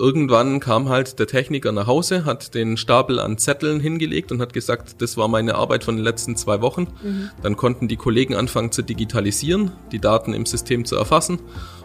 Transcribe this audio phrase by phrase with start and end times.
[0.00, 4.52] irgendwann kam halt der Techniker nach Hause, hat den Stapel an Zetteln hingelegt und hat
[4.52, 6.88] gesagt, das war meine Arbeit von den letzten zwei Wochen.
[7.02, 7.30] Mhm.
[7.42, 11.38] Dann konnten die Kollegen anfangen zu digitalisieren, die Daten im System zu erfassen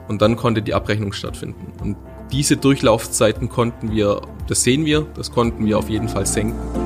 [0.08, 1.74] und dann konnte die Abrechnung stattfinden.
[1.82, 1.98] Und
[2.32, 6.85] diese Durchlaufzeiten konnten wir, das sehen wir, das konnten wir auf jeden Fall senken.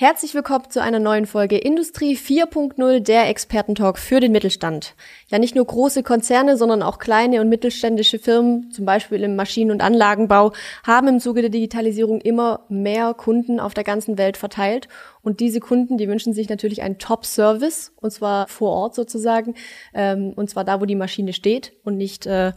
[0.00, 4.94] Herzlich willkommen zu einer neuen Folge Industrie 4.0, der Expertentalk für den Mittelstand.
[5.26, 9.72] Ja, nicht nur große Konzerne, sondern auch kleine und mittelständische Firmen, zum Beispiel im Maschinen-
[9.72, 10.52] und Anlagenbau,
[10.86, 14.86] haben im Zuge der Digitalisierung immer mehr Kunden auf der ganzen Welt verteilt.
[15.22, 19.56] Und diese Kunden, die wünschen sich natürlich einen Top-Service, und zwar vor Ort sozusagen,
[19.94, 22.52] ähm, und zwar da, wo die Maschine steht und nicht äh,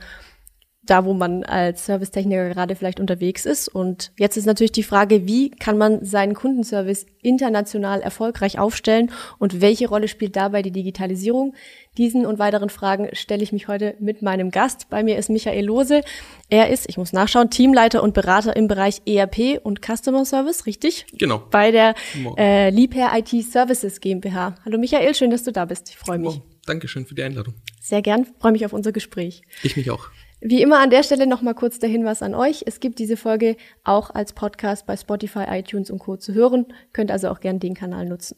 [0.84, 3.68] da, wo man als Servicetechniker gerade vielleicht unterwegs ist.
[3.68, 9.62] Und jetzt ist natürlich die Frage, wie kann man seinen Kundenservice international erfolgreich aufstellen und
[9.62, 11.54] welche Rolle spielt dabei die Digitalisierung?
[11.98, 14.90] Diesen und weiteren Fragen stelle ich mich heute mit meinem Gast.
[14.90, 16.02] Bei mir ist Michael Lose.
[16.50, 21.06] Er ist, ich muss nachschauen, Teamleiter und Berater im Bereich ERP und Customer Service, richtig?
[21.14, 21.44] Genau.
[21.52, 21.94] Bei der
[22.38, 24.56] äh, Liebherr IT Services GmbH.
[24.66, 25.90] Hallo Michael, schön, dass du da bist.
[25.90, 26.38] Ich freue mich.
[26.38, 27.54] Oh, Dankeschön für die Einladung.
[27.80, 29.44] Sehr gern, freue mich auf unser Gespräch.
[29.62, 30.10] Ich mich auch.
[30.42, 32.64] Wie immer an der Stelle nochmal kurz der Hinweis an euch.
[32.66, 36.18] Es gibt diese Folge auch als Podcast bei Spotify, iTunes und Co.
[36.18, 36.66] zu hören.
[36.94, 38.36] Könnt also auch gern den Kanal nutzen.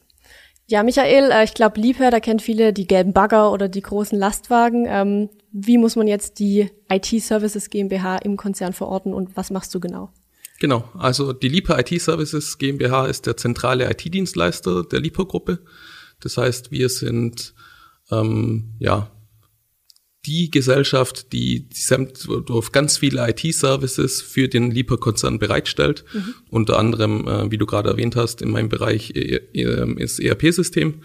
[0.67, 4.17] Ja, Michael, äh, ich glaube, Liebherr, da kennt viele die gelben Bagger oder die großen
[4.17, 4.85] Lastwagen.
[4.87, 9.79] Ähm, wie muss man jetzt die IT-Services GmbH im Konzern verorten und was machst du
[9.79, 10.09] genau?
[10.59, 15.59] Genau, also die Liebherr IT Services GmbH ist der zentrale IT-Dienstleister der Liebherr-Gruppe.
[16.19, 17.53] Das heißt, wir sind
[18.11, 19.09] ähm, ja
[20.25, 26.05] die Gesellschaft, die, die auf ganz viele IT-Services für den Lieferkonzern bereitstellt.
[26.13, 26.33] Mhm.
[26.49, 31.01] Unter anderem, äh, wie du gerade erwähnt hast, in meinem Bereich äh, äh, ist ERP-System,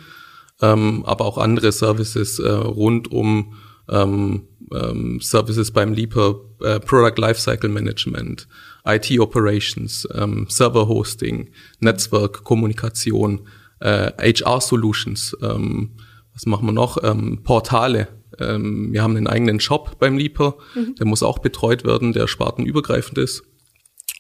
[0.61, 3.55] ähm, aber auch andere Services äh, rund um
[3.89, 8.47] ähm, ähm, Services beim Liefer, äh, Product Lifecycle Management,
[8.85, 11.51] IT Operations, ähm, Server Hosting,
[11.81, 13.49] Netzwerk, Kommunikation,
[13.81, 15.91] äh, HR Solutions, ähm,
[16.35, 17.03] was machen wir noch?
[17.03, 18.09] Ähm, Portale,
[18.39, 20.95] ähm, wir haben einen eigenen Shop beim Lieper, mhm.
[20.97, 23.43] der muss auch betreut werden, der spartenübergreifend ist.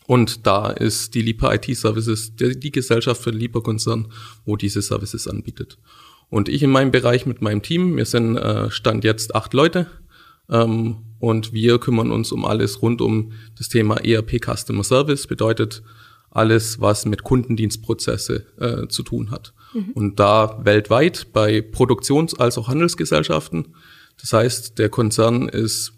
[0.06, 4.08] Und da ist die Lieper IT Services die, die Gesellschaft für den Lieper-Konzern,
[4.47, 5.78] wo diese Services anbietet.
[6.30, 9.86] Und ich in meinem Bereich mit meinem Team, wir sind äh, Stand jetzt acht Leute
[10.50, 15.82] ähm, und wir kümmern uns um alles rund um das Thema ERP Customer Service, bedeutet
[16.30, 19.54] alles, was mit Kundendienstprozesse äh, zu tun hat.
[19.74, 19.92] Mhm.
[19.94, 23.74] Und da weltweit bei Produktions- als auch Handelsgesellschaften
[24.20, 25.92] das heißt, der Konzern ist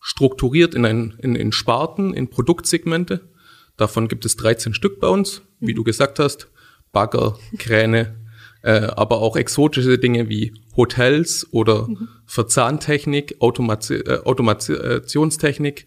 [0.00, 3.28] strukturiert in, ein, in, in Sparten, in Produktsegmente.
[3.76, 6.48] Davon gibt es 13 Stück bei uns, wie du gesagt hast.
[6.92, 8.16] Bagger, Kräne,
[8.62, 12.08] äh, aber auch exotische Dinge wie Hotels oder mhm.
[12.24, 15.86] Verzahntechnik, Automati äh, Automationstechnik.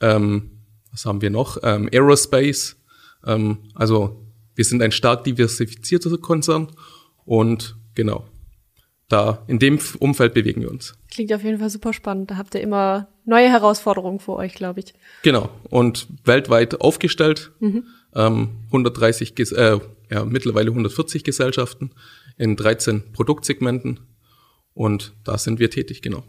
[0.00, 1.58] Ähm, was haben wir noch?
[1.62, 2.76] Ähm, Aerospace.
[3.26, 4.24] Ähm, also
[4.54, 6.72] wir sind ein stark diversifizierter Konzern
[7.24, 8.26] und genau
[9.08, 10.94] da in dem Umfeld bewegen wir uns.
[11.10, 12.30] Klingt auf jeden Fall super spannend.
[12.30, 14.94] Da habt ihr immer neue Herausforderungen vor euch, glaube ich.
[15.22, 15.48] Genau.
[15.70, 17.52] Und weltweit aufgestellt.
[17.60, 17.84] Mhm.
[18.14, 19.78] Ähm, 130, äh,
[20.10, 21.90] ja, mittlerweile 140 Gesellschaften
[22.36, 24.00] in 13 Produktsegmenten.
[24.74, 26.24] Und da sind wir tätig, genau.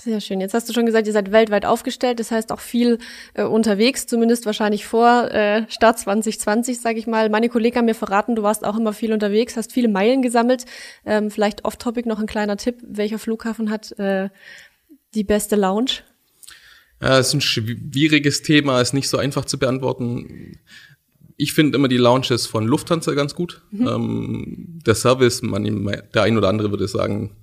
[0.00, 0.40] Sehr schön.
[0.40, 2.98] Jetzt hast du schon gesagt, ihr seid weltweit aufgestellt, das heißt auch viel
[3.34, 7.30] äh, unterwegs, zumindest wahrscheinlich vor äh, Start 2020, sage ich mal.
[7.30, 10.64] Meine Kollegen haben mir verraten, du warst auch immer viel unterwegs, hast viele Meilen gesammelt.
[11.06, 12.78] Ähm, vielleicht off-topic noch ein kleiner Tipp.
[12.82, 14.30] Welcher Flughafen hat äh,
[15.14, 16.02] die beste Lounge?
[17.00, 20.58] Ja, das ist ein schwieriges Thema, ist nicht so einfach zu beantworten.
[21.36, 23.62] Ich finde immer die Lounges von Lufthansa ganz gut.
[23.70, 23.86] Mhm.
[23.86, 25.64] Ähm, der Service, man,
[26.14, 27.36] der ein oder andere würde sagen,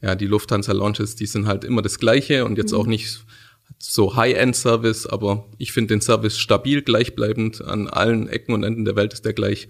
[0.00, 2.78] ja, die Lufthansa-Launches, die sind halt immer das Gleiche und jetzt mhm.
[2.78, 3.24] auch nicht
[3.78, 8.96] so High-End-Service, aber ich finde den Service stabil, gleichbleibend an allen Ecken und Enden der
[8.96, 9.68] Welt ist der gleich.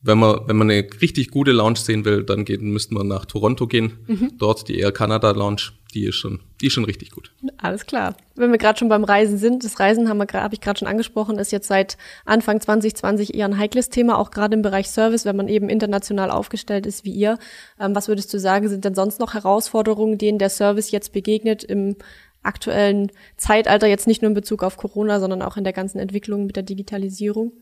[0.00, 3.24] Wenn man, wenn man eine richtig gute Lounge sehen will, dann geht, müsste man nach
[3.24, 3.98] Toronto gehen.
[4.06, 4.32] Mhm.
[4.38, 7.32] Dort die Air Canada Lounge, die ist schon, die ist schon richtig gut.
[7.56, 8.16] Alles klar.
[8.36, 10.86] Wenn wir gerade schon beim Reisen sind, das Reisen haben wir habe ich gerade schon
[10.86, 15.24] angesprochen, ist jetzt seit Anfang 2020 eher ein heikles Thema, auch gerade im Bereich Service,
[15.24, 17.36] wenn man eben international aufgestellt ist wie ihr.
[17.80, 21.64] Ähm, was würdest du sagen, sind denn sonst noch Herausforderungen, denen der Service jetzt begegnet
[21.64, 21.96] im
[22.44, 26.46] aktuellen Zeitalter, jetzt nicht nur in Bezug auf Corona, sondern auch in der ganzen Entwicklung
[26.46, 27.52] mit der Digitalisierung?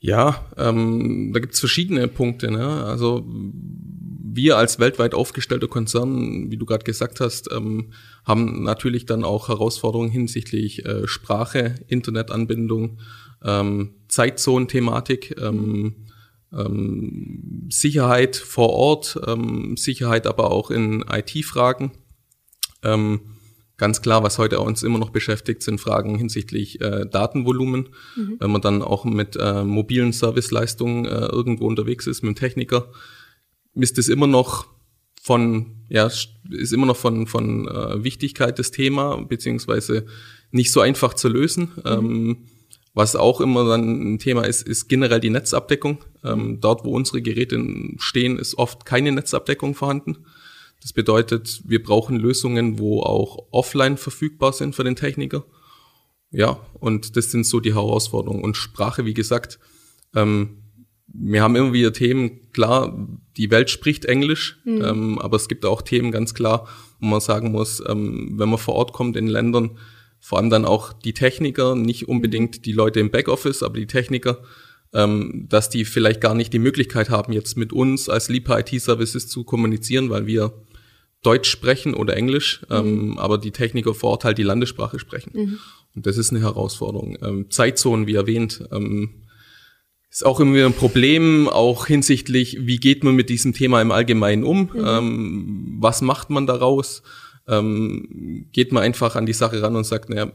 [0.00, 2.50] Ja, ähm, da gibt's verschiedene Punkte.
[2.50, 2.66] Ne?
[2.84, 3.26] Also
[4.32, 7.92] wir als weltweit aufgestellter Konzern, wie du gerade gesagt hast, ähm,
[8.24, 12.98] haben natürlich dann auch Herausforderungen hinsichtlich äh, Sprache, Internetanbindung,
[13.44, 15.36] ähm, Zeitzonenthematik.
[15.38, 16.06] Ähm,
[16.52, 21.92] ähm, Sicherheit vor Ort, ähm, Sicherheit aber auch in IT-Fragen.
[22.82, 23.20] Ähm,
[23.80, 27.88] ganz klar, was heute uns immer noch beschäftigt, sind Fragen hinsichtlich äh, Datenvolumen.
[28.14, 28.36] Mhm.
[28.38, 32.92] Wenn man dann auch mit äh, mobilen Serviceleistungen äh, irgendwo unterwegs ist, mit dem Techniker,
[33.74, 34.66] ist es immer noch
[35.22, 40.04] von, ja, ist immer noch von, von äh, Wichtigkeit das Thema, beziehungsweise
[40.50, 41.72] nicht so einfach zu lösen.
[41.76, 41.82] Mhm.
[41.86, 42.36] Ähm,
[42.92, 46.04] was auch immer dann ein Thema ist, ist generell die Netzabdeckung.
[46.22, 47.58] Ähm, dort, wo unsere Geräte
[47.96, 50.18] stehen, ist oft keine Netzabdeckung vorhanden.
[50.80, 55.44] Das bedeutet, wir brauchen Lösungen, wo auch offline verfügbar sind für den Techniker.
[56.30, 58.42] Ja, und das sind so die Herausforderungen.
[58.42, 59.58] Und Sprache, wie gesagt,
[60.14, 60.62] ähm,
[61.12, 64.82] wir haben immer wieder Themen, klar, die Welt spricht Englisch, mhm.
[64.82, 66.68] ähm, aber es gibt auch Themen ganz klar,
[67.00, 69.78] wo man sagen muss, ähm, wenn man vor Ort kommt in Ländern,
[70.20, 74.42] vor allem dann auch die Techniker, nicht unbedingt die Leute im Backoffice, aber die Techniker,
[74.92, 78.68] ähm, dass die vielleicht gar nicht die Möglichkeit haben, jetzt mit uns als Lipa IT
[78.80, 80.52] Services zu kommunizieren, weil wir
[81.22, 82.76] Deutsch sprechen oder Englisch, mhm.
[82.76, 85.32] ähm, aber die Techniker vor Ort halt die Landessprache sprechen.
[85.34, 85.58] Mhm.
[85.94, 87.18] Und das ist eine Herausforderung.
[87.22, 89.26] Ähm, Zeitzonen, wie erwähnt, ähm,
[90.10, 94.44] ist auch immer ein Problem, auch hinsichtlich, wie geht man mit diesem Thema im Allgemeinen
[94.44, 94.70] um?
[94.72, 94.84] Mhm.
[94.84, 97.02] Ähm, was macht man daraus?
[97.46, 100.32] Ähm, geht man einfach an die Sache ran und sagt, naja,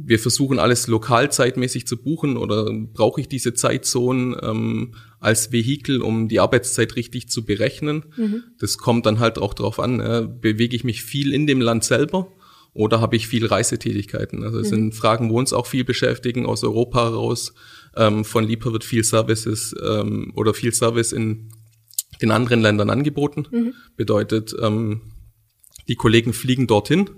[0.00, 6.02] wir versuchen alles lokal zeitmäßig zu buchen oder brauche ich diese Zeitzonen ähm, als Vehikel,
[6.02, 8.04] um die Arbeitszeit richtig zu berechnen?
[8.16, 8.44] Mhm.
[8.60, 11.82] Das kommt dann halt auch darauf an, äh, bewege ich mich viel in dem Land
[11.82, 12.32] selber
[12.72, 14.44] oder habe ich viel Reisetätigkeiten?
[14.44, 14.76] Also es mhm.
[14.76, 17.52] sind Fragen, wo uns auch viel beschäftigen aus Europa heraus
[17.96, 21.48] ähm, von Lipa wird viel Services ähm, oder viel Service in
[22.22, 23.46] den anderen Ländern angeboten.
[23.50, 23.74] Mhm.
[23.96, 25.00] Bedeutet, ähm,
[25.88, 27.10] die Kollegen fliegen dorthin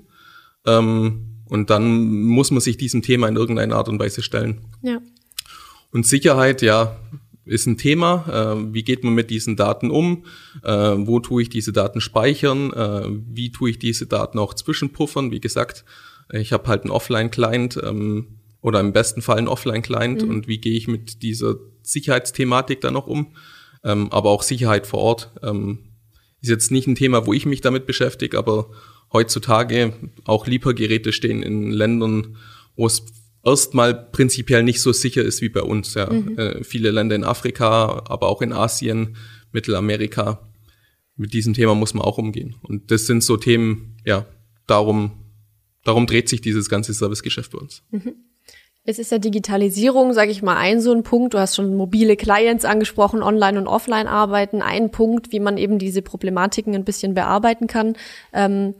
[0.66, 4.60] ähm, und dann muss man sich diesem Thema in irgendeiner Art und Weise stellen.
[4.82, 5.00] Ja.
[5.92, 6.96] Und Sicherheit, ja,
[7.44, 8.54] ist ein Thema.
[8.56, 10.24] Äh, wie geht man mit diesen Daten um?
[10.62, 12.72] Äh, wo tue ich diese Daten speichern?
[12.72, 15.32] Äh, wie tue ich diese Daten auch zwischenpuffern?
[15.32, 15.84] Wie gesagt,
[16.32, 17.80] ich habe halt einen Offline-Client.
[17.82, 20.30] Ähm, oder im besten Fall ein Offline-Client mhm.
[20.30, 23.34] und wie gehe ich mit dieser Sicherheitsthematik dann noch um.
[23.82, 25.78] Ähm, aber auch Sicherheit vor Ort ähm,
[26.42, 28.70] ist jetzt nicht ein Thema, wo ich mich damit beschäftige, aber
[29.12, 29.92] heutzutage
[30.24, 32.36] auch Liefergeräte stehen in Ländern,
[32.76, 33.04] wo es
[33.44, 35.94] erstmal prinzipiell nicht so sicher ist wie bei uns.
[35.94, 36.12] Ja.
[36.12, 36.38] Mhm.
[36.38, 39.16] Äh, viele Länder in Afrika, aber auch in Asien,
[39.52, 40.48] Mittelamerika.
[41.16, 42.56] Mit diesem Thema muss man auch umgehen.
[42.62, 44.26] Und das sind so Themen, ja,
[44.66, 45.12] darum,
[45.84, 47.82] darum dreht sich dieses ganze Servicegeschäft bei uns.
[47.90, 48.14] Mhm.
[48.82, 51.34] Es ist ja Digitalisierung, sage ich mal, ein so ein Punkt.
[51.34, 54.62] Du hast schon mobile Clients angesprochen, online und offline arbeiten.
[54.62, 57.96] Ein Punkt, wie man eben diese Problematiken ein bisschen bearbeiten kann.
[58.32, 58.74] Ähm,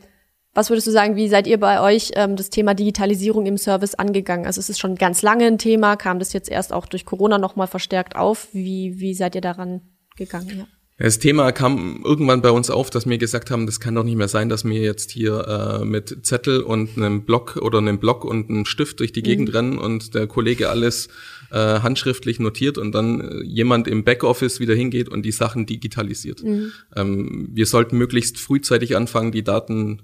[0.52, 3.94] was würdest du sagen, wie seid ihr bei euch ähm, das Thema Digitalisierung im Service
[3.94, 4.46] angegangen?
[4.46, 7.38] Also es ist schon ganz lange ein Thema, kam das jetzt erst auch durch Corona
[7.38, 8.48] nochmal verstärkt auf.
[8.52, 9.82] Wie, wie seid ihr daran
[10.16, 10.58] gegangen?
[10.58, 10.66] Ja.
[10.98, 14.16] Das Thema kam irgendwann bei uns auf, dass wir gesagt haben, das kann doch nicht
[14.16, 18.22] mehr sein, dass wir jetzt hier äh, mit Zettel und einem Block oder einem Block
[18.22, 19.54] und einem Stift durch die Gegend mhm.
[19.54, 21.08] rennen und der Kollege alles
[21.52, 26.42] äh, handschriftlich notiert und dann äh, jemand im Backoffice wieder hingeht und die Sachen digitalisiert.
[26.42, 26.72] Mhm.
[26.94, 30.02] Ähm, wir sollten möglichst frühzeitig anfangen, die Daten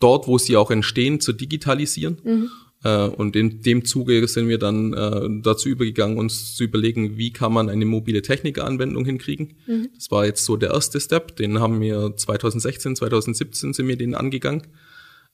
[0.00, 2.18] dort, wo sie auch entstehen, zu digitalisieren.
[2.24, 2.50] Mhm.
[2.82, 7.32] Äh, und in dem Zuge sind wir dann äh, dazu übergegangen, uns zu überlegen, wie
[7.32, 9.54] kann man eine mobile Technikanwendung hinkriegen.
[9.66, 9.90] Mhm.
[9.94, 11.36] Das war jetzt so der erste Step.
[11.36, 14.66] Den haben wir 2016, 2017 sind wir den angegangen.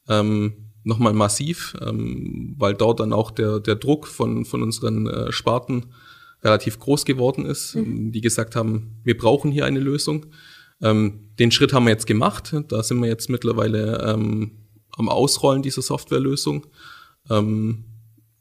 [0.08, 5.32] Ähm, Nochmal massiv, ähm, weil dort dann auch der, der Druck von, von unseren äh,
[5.32, 5.86] Sparten
[6.44, 8.12] relativ groß geworden ist, mhm.
[8.12, 10.26] die gesagt haben, wir brauchen hier eine Lösung.
[10.82, 12.54] Ähm, den Schritt haben wir jetzt gemacht.
[12.68, 14.52] Da sind wir jetzt mittlerweile ähm,
[14.96, 16.66] am Ausrollen dieser Softwarelösung.
[17.30, 17.84] Ähm,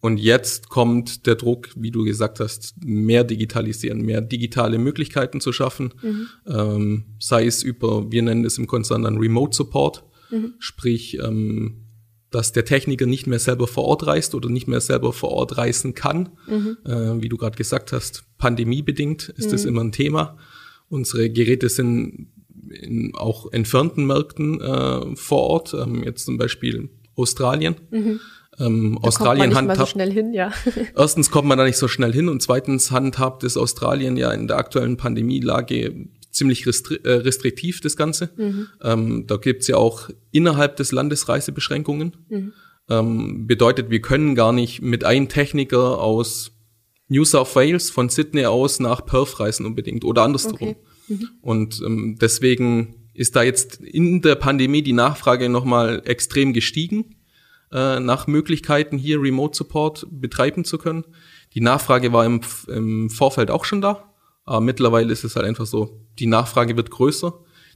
[0.06, 5.52] und jetzt kommt der Druck, wie du gesagt hast, mehr digitalisieren, mehr digitale Möglichkeiten zu
[5.52, 5.96] schaffen.
[6.02, 6.28] Mhm.
[6.48, 10.54] Ähm, sei es über, wir nennen es im Konzern dann Remote Support, mhm.
[10.60, 11.86] sprich, ähm,
[12.30, 15.58] dass der Techniker nicht mehr selber vor Ort reist oder nicht mehr selber vor Ort
[15.58, 16.30] reisen kann.
[16.48, 16.78] Mhm.
[16.86, 19.70] Äh, wie du gerade gesagt hast, pandemiebedingt ist das mhm.
[19.70, 20.38] immer ein Thema.
[20.90, 22.28] Unsere Geräte sind
[22.70, 27.76] in auch entfernten Märkten äh, vor Ort, ähm, jetzt zum Beispiel Australien.
[27.92, 28.20] Mhm.
[28.58, 29.90] Ähm, Australien kommt man nicht handhabt.
[29.90, 30.52] So schnell hin, ja.
[30.96, 34.48] erstens kommt man da nicht so schnell hin und zweitens handhabt es Australien ja in
[34.48, 38.30] der aktuellen Pandemielage ziemlich restri äh, restriktiv, das Ganze.
[38.36, 38.68] Mhm.
[38.82, 42.16] Ähm, da gibt's ja auch innerhalb des Landes Reisebeschränkungen.
[42.30, 42.54] Mhm.
[42.90, 46.52] Ähm, bedeutet, wir können gar nicht mit einem Techniker aus
[47.08, 50.54] New South Wales von Sydney aus nach Perth reisen unbedingt oder andersrum.
[50.54, 50.76] Okay.
[51.08, 51.30] Mhm.
[51.42, 57.16] Und ähm, deswegen ist da jetzt in der Pandemie die Nachfrage nochmal extrem gestiegen
[57.72, 61.06] äh, nach Möglichkeiten, hier Remote Support betreiben zu können.
[61.54, 64.12] Die Nachfrage war im, im Vorfeld auch schon da.
[64.44, 67.34] Aber mittlerweile ist es halt einfach so, die Nachfrage wird größer,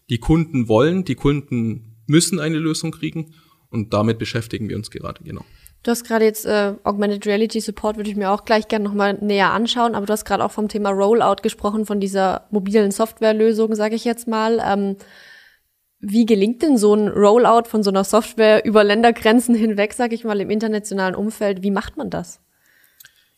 [0.09, 3.33] die Kunden wollen, die Kunden müssen eine Lösung kriegen
[3.69, 5.45] und damit beschäftigen wir uns gerade, genau.
[5.83, 9.17] Du hast gerade jetzt äh, Augmented Reality Support, würde ich mir auch gleich gerne nochmal
[9.21, 13.75] näher anschauen, aber du hast gerade auch vom Thema Rollout gesprochen, von dieser mobilen Softwarelösung,
[13.75, 14.61] sage ich jetzt mal.
[14.63, 14.97] Ähm,
[16.01, 20.23] wie gelingt denn so ein Rollout von so einer Software über Ländergrenzen hinweg, sage ich
[20.25, 21.63] mal, im internationalen Umfeld?
[21.63, 22.41] Wie macht man das?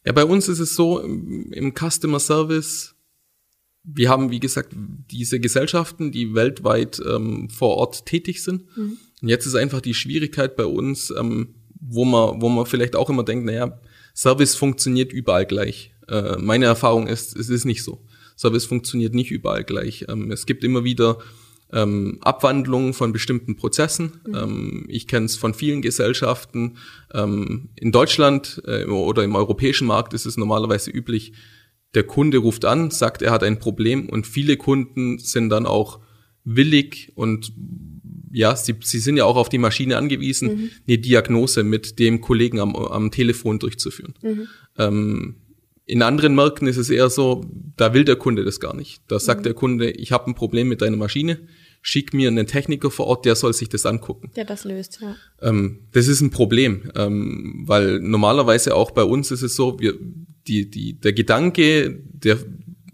[0.05, 2.95] Ja, bei uns ist es so, im Customer Service,
[3.83, 4.73] wir haben, wie gesagt,
[5.11, 8.65] diese Gesellschaften, die weltweit ähm, vor Ort tätig sind.
[8.77, 8.97] Mhm.
[9.21, 13.09] Und jetzt ist einfach die Schwierigkeit bei uns, ähm, wo man, wo man vielleicht auch
[13.09, 13.79] immer denkt, naja,
[14.15, 15.93] Service funktioniert überall gleich.
[16.07, 18.05] Äh, meine Erfahrung ist, es ist nicht so.
[18.37, 20.05] Service funktioniert nicht überall gleich.
[20.07, 21.17] Ähm, es gibt immer wieder
[21.73, 24.21] ähm, Abwandlungen von bestimmten Prozessen.
[24.27, 24.35] Mhm.
[24.35, 26.77] Ähm, ich kenne es von vielen Gesellschaften.
[27.13, 31.33] Ähm, in Deutschland äh, oder im europäischen Markt ist es normalerweise üblich,
[31.93, 35.99] der Kunde ruft an, sagt, er hat ein Problem und viele Kunden sind dann auch
[36.43, 37.51] willig und
[38.31, 40.69] ja, sie, sie sind ja auch auf die Maschine angewiesen, mhm.
[40.87, 44.13] eine Diagnose mit dem Kollegen am, am Telefon durchzuführen.
[44.21, 44.47] Mhm.
[44.77, 45.35] Ähm,
[45.85, 47.45] in anderen Märkten ist es eher so,
[47.75, 49.01] da will der Kunde das gar nicht.
[49.07, 49.43] Da sagt mhm.
[49.43, 51.39] der Kunde, ich habe ein Problem mit deiner Maschine,
[51.81, 54.31] schick mir einen Techniker vor Ort, der soll sich das angucken.
[54.35, 55.15] Der das löst, ja.
[55.41, 59.95] Ähm, das ist ein Problem, ähm, weil normalerweise auch bei uns ist es so, wir,
[60.47, 62.37] die, die, der Gedanke, der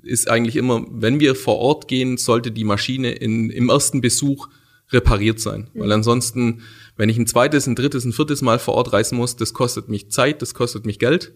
[0.01, 4.47] ist eigentlich immer, wenn wir vor Ort gehen, sollte die Maschine in, im ersten Besuch
[4.91, 5.69] repariert sein.
[5.73, 5.79] Mhm.
[5.79, 6.61] Weil ansonsten,
[6.95, 9.89] wenn ich ein zweites, ein drittes, ein viertes Mal vor Ort reisen muss, das kostet
[9.89, 11.33] mich Zeit, das kostet mich Geld.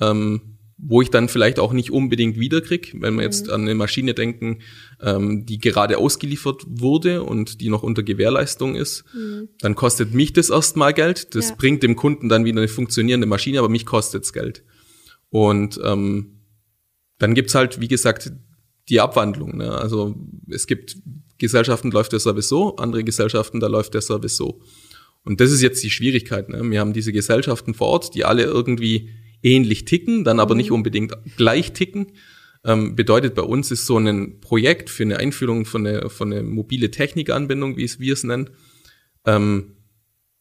[0.00, 3.52] Ähm, wo ich dann vielleicht auch nicht unbedingt wiederkrieg, wenn wir jetzt mhm.
[3.52, 4.60] an eine Maschine denken,
[5.00, 9.48] ähm, die gerade ausgeliefert wurde und die noch unter Gewährleistung ist, mhm.
[9.60, 11.34] dann kostet mich das erstmal Geld.
[11.34, 11.54] Das ja.
[11.54, 14.64] bringt dem Kunden dann wieder eine funktionierende Maschine, aber mich kostet's Geld.
[15.28, 16.40] Und ähm,
[17.18, 18.32] dann gibt's halt, wie gesagt,
[18.88, 19.58] die Abwandlung.
[19.58, 19.70] Ne?
[19.70, 20.16] Also
[20.48, 20.96] es gibt
[21.40, 24.60] Gesellschaften, läuft der Service so, andere Gesellschaften, da läuft der Service so.
[25.24, 26.48] Und das ist jetzt die Schwierigkeit.
[26.48, 26.62] Ne?
[26.70, 29.10] Wir haben diese Gesellschaften vor Ort, die alle irgendwie
[29.42, 30.76] ähnlich ticken, dann aber nicht mhm.
[30.76, 32.12] unbedingt gleich ticken.
[32.62, 36.42] Ähm, bedeutet bei uns ist so ein Projekt für eine Einführung von einer von eine
[36.42, 38.50] mobile Technikanbindung, wie es wir es nennen,
[39.24, 39.76] ähm,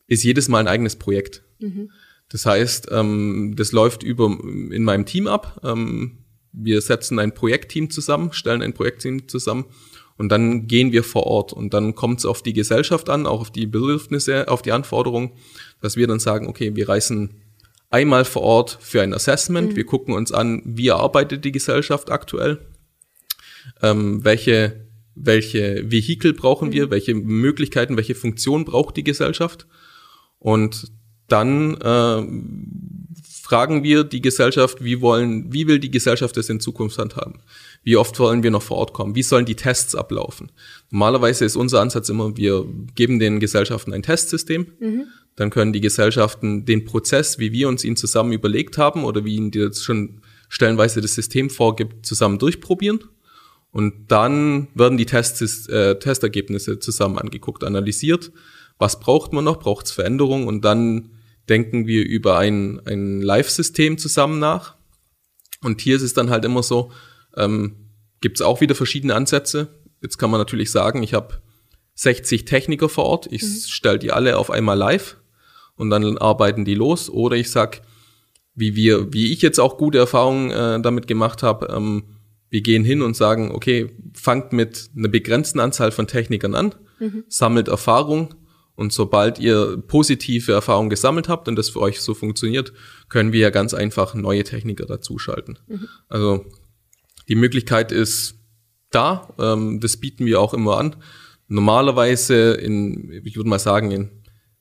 [0.08, 1.44] ist jedes Mal ein eigenes Projekt.
[1.60, 1.91] Mhm.
[2.27, 5.62] Das heißt, ähm, das läuft über in meinem Team ab.
[5.63, 9.65] Ähm, wir setzen ein Projektteam zusammen, stellen ein Projektteam zusammen
[10.19, 13.39] und dann gehen wir vor Ort und dann kommt es auf die Gesellschaft an, auch
[13.39, 15.31] auf die Bedürfnisse, auf die Anforderungen,
[15.81, 17.35] dass wir dann sagen, okay, wir reisen
[17.89, 19.71] einmal vor Ort für ein Assessment.
[19.71, 19.75] Mhm.
[19.77, 22.59] Wir gucken uns an, wie arbeitet die Gesellschaft aktuell,
[23.81, 26.73] ähm, welche, welche Vehikel brauchen mhm.
[26.73, 29.67] wir, welche Möglichkeiten, welche Funktion braucht die Gesellschaft.
[30.38, 30.91] Und
[31.29, 36.97] dann äh, fragen wir die Gesellschaft, wie wollen, wie will die Gesellschaft das in Zukunft
[36.97, 37.39] handhaben?
[37.83, 39.15] Wie oft wollen wir noch vor Ort kommen?
[39.15, 40.51] Wie sollen die Tests ablaufen?
[40.89, 44.67] Normalerweise ist unser Ansatz immer, wir geben den Gesellschaften ein Testsystem.
[44.79, 45.05] Mhm.
[45.36, 49.36] Dann können die Gesellschaften den Prozess, wie wir uns ihn zusammen überlegt haben oder wie
[49.36, 53.05] ihnen jetzt schon stellenweise das System vorgibt, zusammen durchprobieren.
[53.71, 58.31] Und dann werden die Tests, äh, Testergebnisse zusammen angeguckt, analysiert.
[58.79, 59.59] Was braucht man noch?
[59.59, 60.48] Braucht es Veränderungen?
[60.48, 61.12] Und dann
[61.48, 64.75] denken wir über ein, ein Live-System zusammen nach.
[65.62, 66.91] Und hier ist es dann halt immer so,
[67.36, 67.75] ähm,
[68.21, 69.67] gibt es auch wieder verschiedene Ansätze.
[70.01, 71.41] Jetzt kann man natürlich sagen, ich habe
[71.95, 73.59] 60 Techniker vor Ort, ich mhm.
[73.67, 75.17] stelle die alle auf einmal live
[75.75, 77.09] und dann arbeiten die los.
[77.09, 77.81] Oder ich sag,
[78.55, 82.03] wie wir, wie ich jetzt auch gute Erfahrungen äh, damit gemacht habe, ähm,
[82.50, 87.24] wir gehen hin und sagen, okay, fangt mit einer begrenzten Anzahl von Technikern an, mhm.
[87.27, 88.33] sammelt Erfahrung
[88.75, 92.74] und sobald ihr positive Erfahrungen gesammelt habt und das für euch so funktioniert,
[93.09, 95.59] können wir ja ganz einfach neue Techniker dazuschalten.
[95.67, 95.88] Mhm.
[96.07, 96.45] Also
[97.29, 98.36] die Möglichkeit ist
[98.91, 100.95] da, ähm, das bieten wir auch immer an.
[101.48, 104.09] Normalerweise in, ich würde mal sagen, in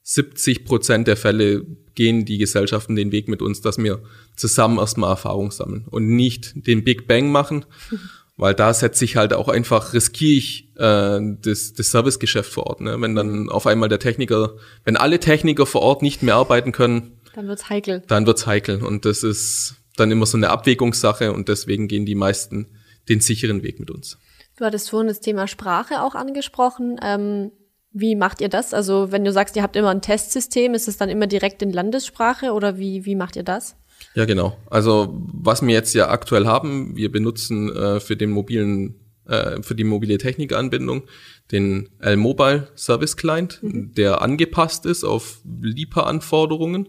[0.02, 4.02] 70 Prozent der Fälle gehen die Gesellschaften den Weg mit uns, dass wir
[4.36, 7.66] zusammen erstmal Erfahrung sammeln und nicht den Big Bang machen,
[8.36, 12.80] weil da setze ich halt auch einfach, riskiere ich äh, das, das Servicegeschäft vor Ort.
[12.80, 12.98] Ne?
[13.00, 17.18] Wenn dann auf einmal der Techniker, wenn alle Techniker vor Ort nicht mehr arbeiten können,
[17.34, 18.02] dann wird's heikel.
[18.08, 22.14] Dann wird's heikel und das ist dann immer so eine Abwägungssache und deswegen gehen die
[22.14, 22.68] meisten
[23.08, 24.18] den sicheren Weg mit uns.
[24.56, 26.98] Du hattest vorhin das Thema Sprache auch angesprochen.
[27.02, 27.52] Ähm
[27.92, 28.74] wie macht ihr das?
[28.74, 31.72] Also wenn du sagst, ihr habt immer ein Testsystem, ist es dann immer direkt in
[31.72, 33.76] Landessprache oder wie, wie macht ihr das?
[34.14, 34.56] Ja, genau.
[34.70, 38.94] Also was wir jetzt ja aktuell haben, wir benutzen äh, für den mobilen,
[39.26, 41.04] äh, für die mobile Technikanbindung
[41.50, 43.94] den L-Mobile Service Client, mhm.
[43.94, 46.88] der angepasst ist auf LIPA-Anforderungen.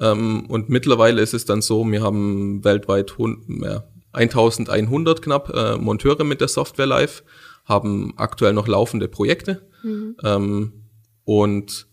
[0.00, 3.14] Ähm, und mittlerweile ist es dann so, wir haben weltweit
[3.62, 7.22] ja, 1100 knapp äh, Monteure mit der Software live,
[7.64, 9.68] haben aktuell noch laufende Projekte.
[9.82, 10.16] Mhm.
[10.24, 10.72] Ähm,
[11.24, 11.86] und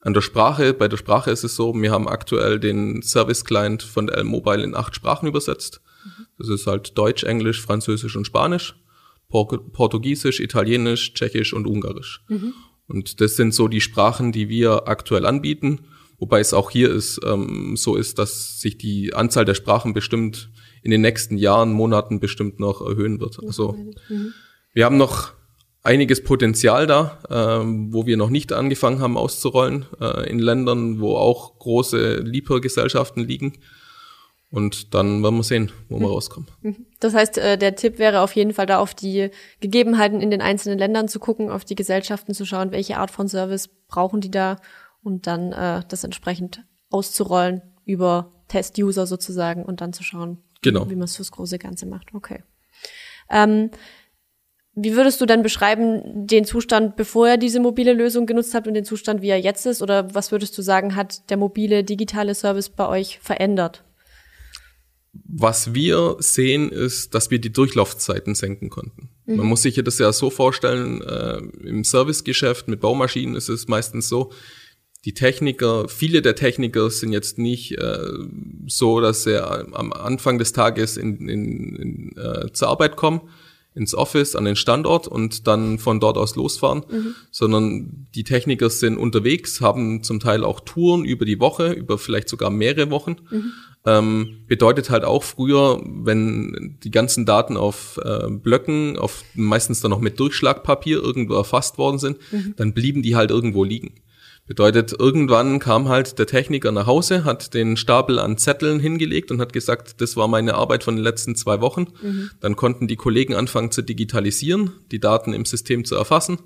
[0.00, 4.06] an der Sprache, bei der Sprache ist es so, wir haben aktuell den Service-Client von
[4.06, 5.80] der L-Mobile in acht Sprachen übersetzt.
[6.04, 6.26] Mhm.
[6.38, 8.74] Das ist halt Deutsch, Englisch, Französisch und Spanisch,
[9.28, 12.22] Portugiesisch, Italienisch, Tschechisch und Ungarisch.
[12.28, 12.52] Mhm.
[12.86, 15.86] Und das sind so die Sprachen, die wir aktuell anbieten.
[16.18, 20.50] Wobei es auch hier ist, ähm, so ist, dass sich die Anzahl der Sprachen bestimmt
[20.82, 23.38] in den nächsten Jahren, Monaten bestimmt noch erhöhen wird.
[23.42, 23.72] Also
[24.08, 24.34] mhm.
[24.72, 25.32] wir haben noch
[25.82, 31.16] einiges Potenzial da, ähm, wo wir noch nicht angefangen haben auszurollen, äh, in Ländern, wo
[31.16, 33.58] auch große Liefergesellschaften liegen.
[34.50, 36.12] Und dann werden wir sehen, wo wir mhm.
[36.12, 36.48] rauskommen.
[36.62, 36.86] Mhm.
[37.00, 39.30] Das heißt, äh, der Tipp wäre auf jeden Fall da auf die
[39.60, 43.28] Gegebenheiten in den einzelnen Ländern zu gucken, auf die Gesellschaften zu schauen, welche Art von
[43.28, 44.56] Service brauchen die da
[45.04, 50.88] und dann äh, das entsprechend auszurollen über Test-User sozusagen und dann zu schauen, genau.
[50.90, 52.14] wie man es fürs große Ganze macht.
[52.14, 52.42] Okay.
[53.30, 53.70] Ähm,
[54.76, 58.74] wie würdest du dann beschreiben den Zustand, bevor er diese mobile Lösung genutzt hat und
[58.74, 59.82] den Zustand, wie er jetzt ist?
[59.82, 63.84] Oder was würdest du sagen, hat der mobile digitale Service bei euch verändert?
[65.12, 69.10] Was wir sehen, ist, dass wir die Durchlaufzeiten senken konnten.
[69.26, 69.36] Mhm.
[69.36, 74.08] Man muss sich das ja so vorstellen, äh, im Servicegeschäft mit Baumaschinen ist es meistens
[74.08, 74.32] so,
[75.04, 78.08] die Techniker, viele der Techniker sind jetzt nicht äh,
[78.66, 83.20] so, dass sie am Anfang des Tages in, in, in, äh, zur Arbeit kommen,
[83.74, 87.14] ins Office, an den Standort und dann von dort aus losfahren, mhm.
[87.30, 92.28] sondern die Techniker sind unterwegs, haben zum Teil auch Touren über die Woche, über vielleicht
[92.28, 93.16] sogar mehrere Wochen.
[93.30, 93.52] Mhm.
[93.86, 99.90] Ähm, bedeutet halt auch früher, wenn die ganzen Daten auf äh, Blöcken, auf meistens dann
[99.90, 102.54] noch mit Durchschlagpapier irgendwo erfasst worden sind, mhm.
[102.56, 103.96] dann blieben die halt irgendwo liegen.
[104.46, 109.40] Bedeutet, irgendwann kam halt der Techniker nach Hause, hat den Stapel an Zetteln hingelegt und
[109.40, 111.86] hat gesagt, das war meine Arbeit von den letzten zwei Wochen.
[112.02, 112.30] Mhm.
[112.40, 116.38] Dann konnten die Kollegen anfangen zu digitalisieren, die Daten im System zu erfassen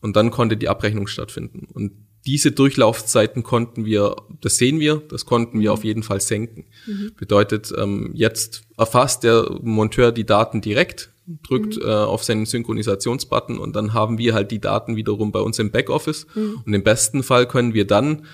[0.00, 1.68] und dann konnte die Abrechnung stattfinden.
[1.72, 1.92] Und
[2.26, 5.74] diese Durchlaufzeiten konnten wir, das sehen wir, das konnten wir mhm.
[5.74, 6.66] auf jeden Fall senken.
[6.86, 7.12] Mhm.
[7.16, 11.82] Bedeutet, ähm, jetzt erfasst der Monteur die Daten direkt, drückt mhm.
[11.82, 15.70] äh, auf seinen Synchronisationsbutton und dann haben wir halt die Daten wiederum bei uns im
[15.70, 16.26] Backoffice.
[16.34, 16.62] Mhm.
[16.64, 18.26] Und im besten Fall können wir dann,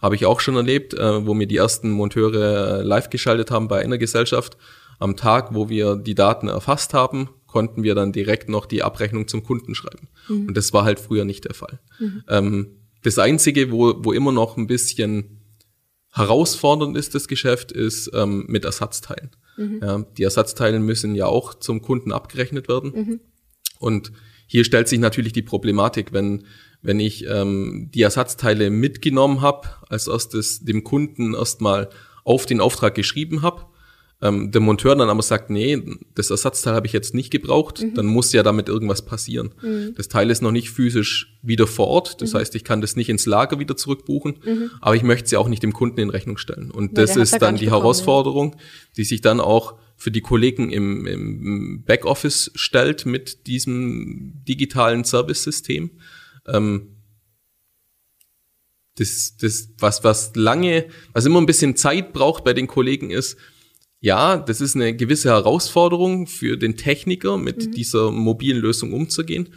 [0.00, 3.68] habe ich auch schon erlebt, äh, wo mir die ersten Monteure äh, live geschaltet haben
[3.68, 4.56] bei einer Gesellschaft,
[4.98, 9.28] am Tag, wo wir die Daten erfasst haben, konnten wir dann direkt noch die Abrechnung
[9.28, 10.08] zum Kunden schreiben.
[10.28, 10.48] Mhm.
[10.48, 11.78] Und das war halt früher nicht der Fall.
[11.98, 12.22] Mhm.
[12.28, 12.66] Ähm,
[13.02, 15.37] das Einzige, wo, wo immer noch ein bisschen
[16.12, 19.30] herausfordernd ist, das Geschäft, ist ähm, mit Ersatzteilen.
[19.56, 19.80] Mhm.
[19.82, 22.92] Ja, die Ersatzteile müssen ja auch zum Kunden abgerechnet werden.
[22.94, 23.20] Mhm.
[23.78, 24.12] Und
[24.46, 26.44] hier stellt sich natürlich die Problematik, wenn,
[26.80, 31.90] wenn ich ähm, die Ersatzteile mitgenommen habe, als erstes dem Kunden erstmal
[32.24, 33.66] auf den Auftrag geschrieben habe
[34.20, 35.80] ähm, der Monteur dann aber sagt, nee,
[36.14, 37.94] das Ersatzteil habe ich jetzt nicht gebraucht, mhm.
[37.94, 39.54] dann muss ja damit irgendwas passieren.
[39.62, 39.94] Mhm.
[39.96, 42.38] Das Teil ist noch nicht physisch wieder vor Ort, das mhm.
[42.38, 44.70] heißt, ich kann das nicht ins Lager wieder zurückbuchen, mhm.
[44.80, 46.72] aber ich möchte sie auch nicht dem Kunden in Rechnung stellen.
[46.72, 48.56] Und ja, das ist dann die bekommen, Herausforderung,
[48.96, 55.90] die sich dann auch für die Kollegen im, im Backoffice stellt mit diesem digitalen Service-System.
[56.46, 56.96] Ähm,
[58.96, 63.36] das, das, was, was lange, was immer ein bisschen Zeit braucht bei den Kollegen ist,
[64.00, 67.72] ja, das ist eine gewisse Herausforderung für den Techniker, mit mhm.
[67.72, 69.48] dieser mobilen Lösung umzugehen.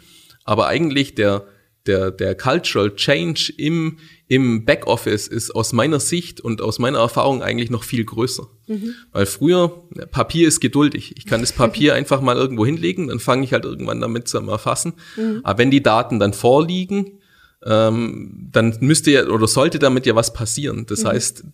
[0.44, 1.46] Aber eigentlich der,
[1.86, 7.42] der, der Cultural Change im, im Backoffice ist aus meiner Sicht und aus meiner Erfahrung
[7.42, 8.48] eigentlich noch viel größer.
[8.66, 8.94] Mhm.
[9.12, 11.14] Weil früher, Papier ist geduldig.
[11.16, 14.38] Ich kann das Papier einfach mal irgendwo hinlegen, dann fange ich halt irgendwann damit zu
[14.38, 14.94] erfassen.
[15.16, 15.40] Mhm.
[15.44, 17.20] Aber wenn die Daten dann vorliegen,
[17.64, 20.84] ähm, dann müsste ja oder sollte damit ja was passieren.
[20.88, 21.08] Das mhm.
[21.08, 21.44] heißt,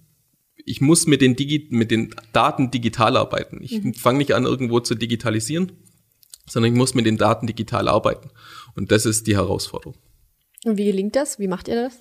[0.64, 3.60] ich muss mit den, Digi mit den Daten digital arbeiten.
[3.62, 3.94] Ich mhm.
[3.94, 5.72] fange nicht an, irgendwo zu digitalisieren,
[6.46, 8.30] sondern ich muss mit den Daten digital arbeiten.
[8.74, 9.96] Und das ist die Herausforderung.
[10.64, 11.38] Und wie gelingt das?
[11.38, 11.98] Wie macht ihr das?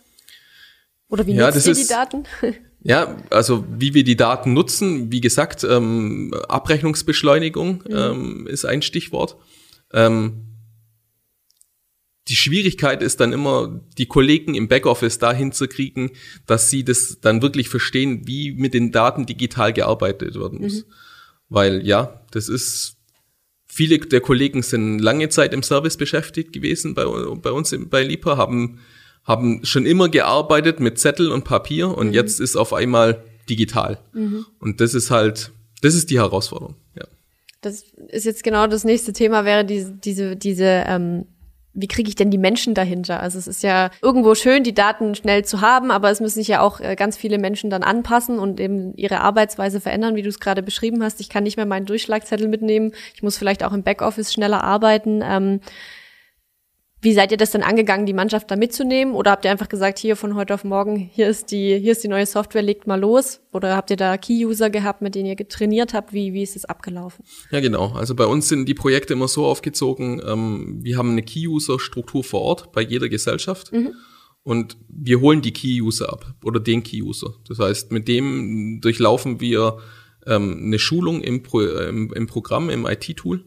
[1.10, 2.24] Oder wie ja, nutzt ihr ist, die Daten?
[2.84, 7.96] Ja, also wie wir die Daten nutzen, wie gesagt, ähm, Abrechnungsbeschleunigung mhm.
[7.96, 9.36] ähm, ist ein Stichwort.
[9.91, 10.57] Ähm,
[12.28, 16.12] die Schwierigkeit ist dann immer, die Kollegen im Backoffice dahin zu kriegen,
[16.46, 20.86] dass sie das dann wirklich verstehen, wie mit den Daten digital gearbeitet werden muss.
[20.86, 20.92] Mhm.
[21.50, 22.98] Weil ja, das ist,
[23.68, 28.36] viele der Kollegen sind lange Zeit im Service beschäftigt gewesen bei, bei uns bei Lipa,
[28.36, 28.80] haben,
[29.24, 32.13] haben schon immer gearbeitet mit Zettel und Papier und mhm.
[32.13, 34.00] jetzt ist auf einmal digital.
[34.12, 34.46] Mhm.
[34.60, 37.06] Und das ist halt, das ist die Herausforderung, ja.
[37.62, 41.26] Das ist jetzt genau das nächste Thema, wäre diese, diese, diese ähm
[41.80, 43.22] wie kriege ich denn die Menschen dahinter?
[43.22, 46.48] Also es ist ja irgendwo schön, die Daten schnell zu haben, aber es müssen sich
[46.48, 50.30] ja auch äh, ganz viele Menschen dann anpassen und eben ihre Arbeitsweise verändern, wie du
[50.30, 51.22] es gerade beschrieben hast.
[51.22, 52.94] Ich kann nicht mehr meinen Durchschlagzettel mitnehmen.
[53.13, 55.22] Ich muss vielleicht auch im Backoffice schneller arbeiten.
[55.24, 55.60] Ähm,
[56.99, 59.13] wie seid ihr das denn angegangen, die Mannschaft da mitzunehmen?
[59.13, 62.03] Oder habt ihr einfach gesagt, hier von heute auf morgen, hier ist die, hier ist
[62.03, 63.39] die neue Software, legt mal los?
[63.53, 66.12] Oder habt ihr da Key-User gehabt, mit denen ihr getrainiert habt?
[66.12, 67.23] Wie, wie ist es abgelaufen?
[67.51, 67.93] Ja, genau.
[67.93, 72.41] Also bei uns sind die Projekte immer so aufgezogen, ähm, wir haben eine Key-User-Struktur vor
[72.41, 73.71] Ort bei jeder Gesellschaft.
[73.71, 73.93] Mhm.
[74.41, 77.36] Und wir holen die Key-User ab oder den Key-User.
[77.47, 79.77] Das heißt, mit dem durchlaufen wir
[80.25, 83.43] ähm, eine Schulung im, Pro, im, im Programm, im IT-Tool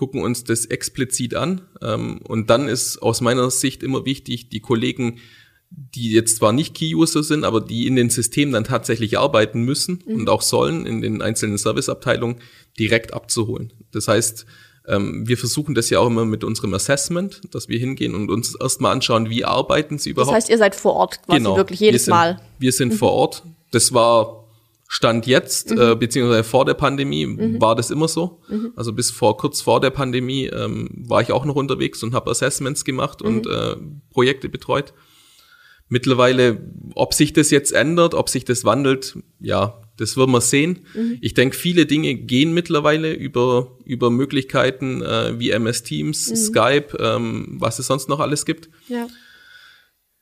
[0.00, 1.60] gucken uns das explizit an.
[1.82, 5.18] Ähm, und dann ist aus meiner Sicht immer wichtig, die Kollegen,
[5.68, 10.02] die jetzt zwar nicht Key-User sind, aber die in den Systemen dann tatsächlich arbeiten müssen
[10.06, 10.14] mhm.
[10.14, 12.36] und auch sollen, in den einzelnen Serviceabteilungen,
[12.78, 13.74] direkt abzuholen.
[13.92, 14.46] Das heißt,
[14.88, 18.54] ähm, wir versuchen das ja auch immer mit unserem Assessment, dass wir hingehen und uns
[18.54, 20.30] erstmal anschauen, wie arbeiten sie überhaupt.
[20.30, 21.56] Das heißt, ihr seid vor Ort quasi genau.
[21.58, 22.40] wirklich jedes wir sind, Mal.
[22.58, 22.96] Wir sind mhm.
[22.96, 23.42] vor Ort.
[23.70, 24.46] Das war
[24.92, 25.80] Stand jetzt, mhm.
[25.80, 27.60] äh, beziehungsweise vor der Pandemie, mhm.
[27.60, 28.40] war das immer so.
[28.48, 28.72] Mhm.
[28.74, 32.28] Also bis vor kurz vor der Pandemie ähm, war ich auch noch unterwegs und habe
[32.28, 33.52] Assessments gemacht und mhm.
[33.52, 33.76] äh,
[34.12, 34.92] Projekte betreut.
[35.88, 36.60] Mittlerweile,
[36.96, 40.80] ob sich das jetzt ändert, ob sich das wandelt, ja, das wird man sehen.
[40.92, 41.18] Mhm.
[41.20, 46.34] Ich denke, viele Dinge gehen mittlerweile über, über Möglichkeiten äh, wie MS Teams, mhm.
[46.34, 48.70] Skype, ähm, was es sonst noch alles gibt.
[48.88, 49.06] Ja.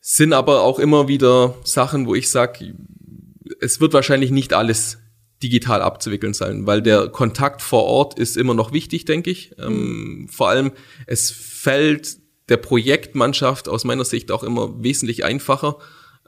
[0.01, 2.75] Sind aber auch immer wieder Sachen, wo ich sage,
[3.61, 4.99] es wird wahrscheinlich nicht alles
[5.43, 9.55] digital abzuwickeln sein, weil der Kontakt vor Ort ist immer noch wichtig, denke ich.
[9.59, 10.29] Ähm, mhm.
[10.29, 10.73] vor allem,
[11.07, 12.19] es fällt
[12.49, 15.79] der Projektmannschaft aus meiner Sicht auch immer wesentlich einfacher,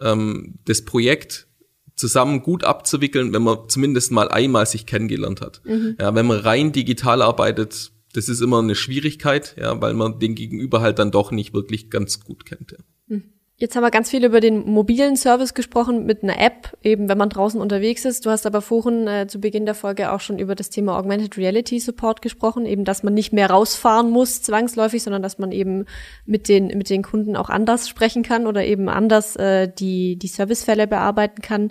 [0.01, 1.49] ähm, das Projekt
[1.97, 5.61] zusammen gut abzuwickeln, wenn man zumindest mal einmal sich kennengelernt hat.
[5.64, 5.97] Mhm.
[5.99, 10.35] Ja, wenn man rein digital arbeitet, das ist immer eine Schwierigkeit, ja, weil man den
[10.35, 12.73] Gegenüber halt dann doch nicht wirklich ganz gut kennt.
[12.73, 12.79] Ja.
[13.61, 17.18] Jetzt haben wir ganz viel über den mobilen Service gesprochen mit einer App, eben wenn
[17.18, 18.25] man draußen unterwegs ist.
[18.25, 21.37] Du hast aber vorhin äh, zu Beginn der Folge auch schon über das Thema Augmented
[21.37, 25.85] Reality Support gesprochen, eben dass man nicht mehr rausfahren muss zwangsläufig, sondern dass man eben
[26.25, 30.29] mit den mit den Kunden auch anders sprechen kann oder eben anders äh, die die
[30.29, 31.70] Servicefälle bearbeiten kann.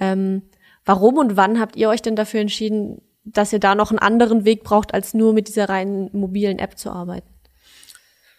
[0.00, 0.40] Ähm,
[0.86, 4.46] warum und wann habt ihr euch denn dafür entschieden, dass ihr da noch einen anderen
[4.46, 7.28] Weg braucht, als nur mit dieser reinen mobilen App zu arbeiten?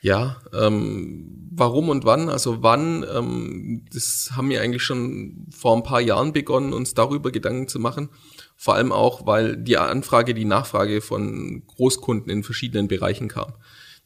[0.02, 2.30] Ja, ähm, warum und wann?
[2.30, 7.32] Also wann, ähm, das haben wir eigentlich schon vor ein paar Jahren begonnen, uns darüber
[7.32, 8.10] Gedanken zu machen.
[8.56, 13.54] Vor allem auch, weil die Anfrage, die Nachfrage von Großkunden in verschiedenen Bereichen kam.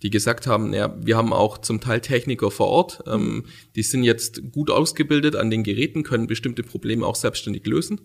[0.01, 4.04] Die gesagt haben, ja, wir haben auch zum Teil Techniker vor Ort, ähm, die sind
[4.04, 8.01] jetzt gut ausgebildet an den Geräten, können bestimmte Probleme auch selbstständig lösen.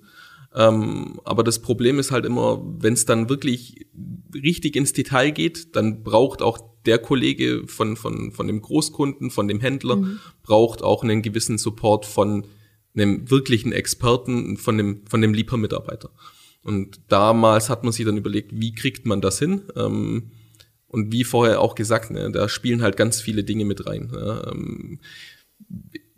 [0.55, 3.87] Ähm, aber das Problem ist halt immer, wenn es dann wirklich
[4.35, 9.49] richtig ins Detail geht, dann braucht auch der Kollege von, von, von dem Großkunden, von
[9.49, 10.21] dem Händler, mhm.
[10.43, 12.47] braucht auch einen gewissen Support von
[12.95, 16.11] einem wirklichen Experten, von dem, von dem Liefermitarbeiter.
[16.63, 19.63] Und damals hat man sich dann überlegt, wie kriegt man das hin?
[19.77, 20.33] Ähm,
[20.89, 24.11] und wie vorher auch gesagt, ne, da spielen halt ganz viele Dinge mit rein.
[24.13, 24.99] Ja, ähm,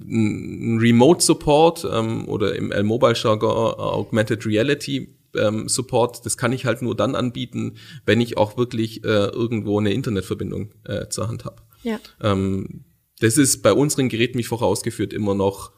[0.00, 6.64] ein Remote Support ähm, oder im L-Mobile Jargon Augmented Reality ähm, Support, das kann ich
[6.64, 11.44] halt nur dann anbieten, wenn ich auch wirklich äh, irgendwo eine Internetverbindung äh, zur Hand
[11.44, 11.62] habe.
[11.82, 11.98] Ja.
[12.20, 12.84] Ähm,
[13.20, 15.72] das ist bei unseren Geräten, wie vorausgeführt, immer noch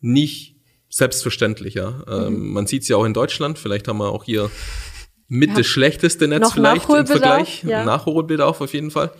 [0.00, 0.56] nicht
[0.88, 1.74] selbstverständlich.
[1.74, 2.04] Ja?
[2.08, 2.52] Ähm, mhm.
[2.52, 4.50] Man sieht es ja auch in Deutschland, vielleicht haben wir auch hier
[5.28, 5.56] mit ja.
[5.56, 7.64] das schlechteste Netz vielleicht im Vergleich.
[7.64, 7.84] Ja.
[7.84, 9.12] Nachholbedarf auf jeden Fall.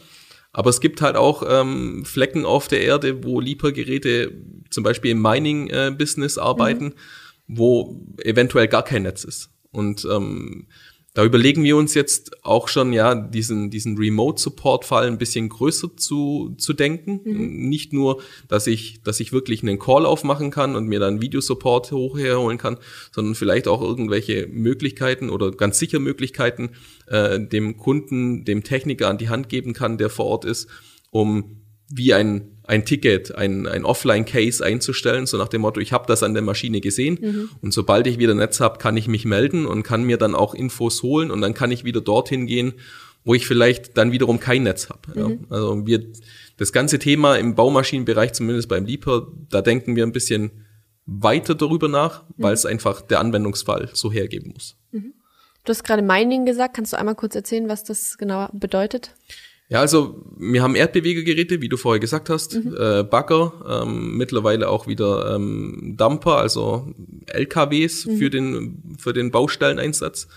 [0.53, 4.33] Aber es gibt halt auch ähm, Flecken auf der Erde, wo Liefergeräte
[4.71, 6.95] zum Beispiel im Mining-Business äh, arbeiten, mhm.
[7.47, 9.51] wo eventuell gar kein Netz ist.
[9.77, 10.67] Und ähm,
[11.13, 16.55] da überlegen wir uns jetzt auch schon, ja, diesen, diesen Remote-Support-Fall ein bisschen größer zu,
[16.59, 17.21] zu denken.
[17.25, 17.69] Mhm.
[17.69, 21.91] Nicht nur, dass ich, dass ich wirklich einen Call aufmachen kann und mir dann Videosupport
[21.93, 22.77] hochherholen kann,
[23.15, 26.73] sondern vielleicht auch irgendwelche Möglichkeiten oder ganz sicher Möglichkeiten
[27.07, 30.69] äh, dem Kunden, dem Techniker an die Hand geben kann, der vor Ort ist,
[31.11, 36.07] um wie ein ein Ticket, ein, ein Offline-Case einzustellen, so nach dem Motto, ich habe
[36.07, 37.51] das an der Maschine gesehen mhm.
[37.61, 40.55] und sobald ich wieder Netz habe, kann ich mich melden und kann mir dann auch
[40.55, 42.75] Infos holen und dann kann ich wieder dorthin gehen,
[43.25, 45.01] wo ich vielleicht dann wiederum kein Netz habe.
[45.15, 45.29] Ja.
[45.29, 45.47] Mhm.
[45.49, 46.07] Also wir,
[46.57, 50.65] das ganze Thema im Baumaschinenbereich, zumindest beim Leaper, da denken wir ein bisschen
[51.07, 52.35] weiter darüber nach, mhm.
[52.39, 54.77] weil es einfach der Anwendungsfall so hergeben muss.
[54.91, 55.15] Mhm.
[55.65, 56.75] Du hast gerade Mining gesagt.
[56.75, 59.11] Kannst du einmal kurz erzählen, was das genau bedeutet?
[59.69, 62.77] Ja, also wir haben Erdbewegergeräte, wie du vorher gesagt hast, mhm.
[62.79, 66.95] äh, Bagger, ähm, mittlerweile auch wieder ähm, Dumper, also
[67.27, 68.17] LKWs mhm.
[68.17, 70.29] für den für den Baustelleneinsatz.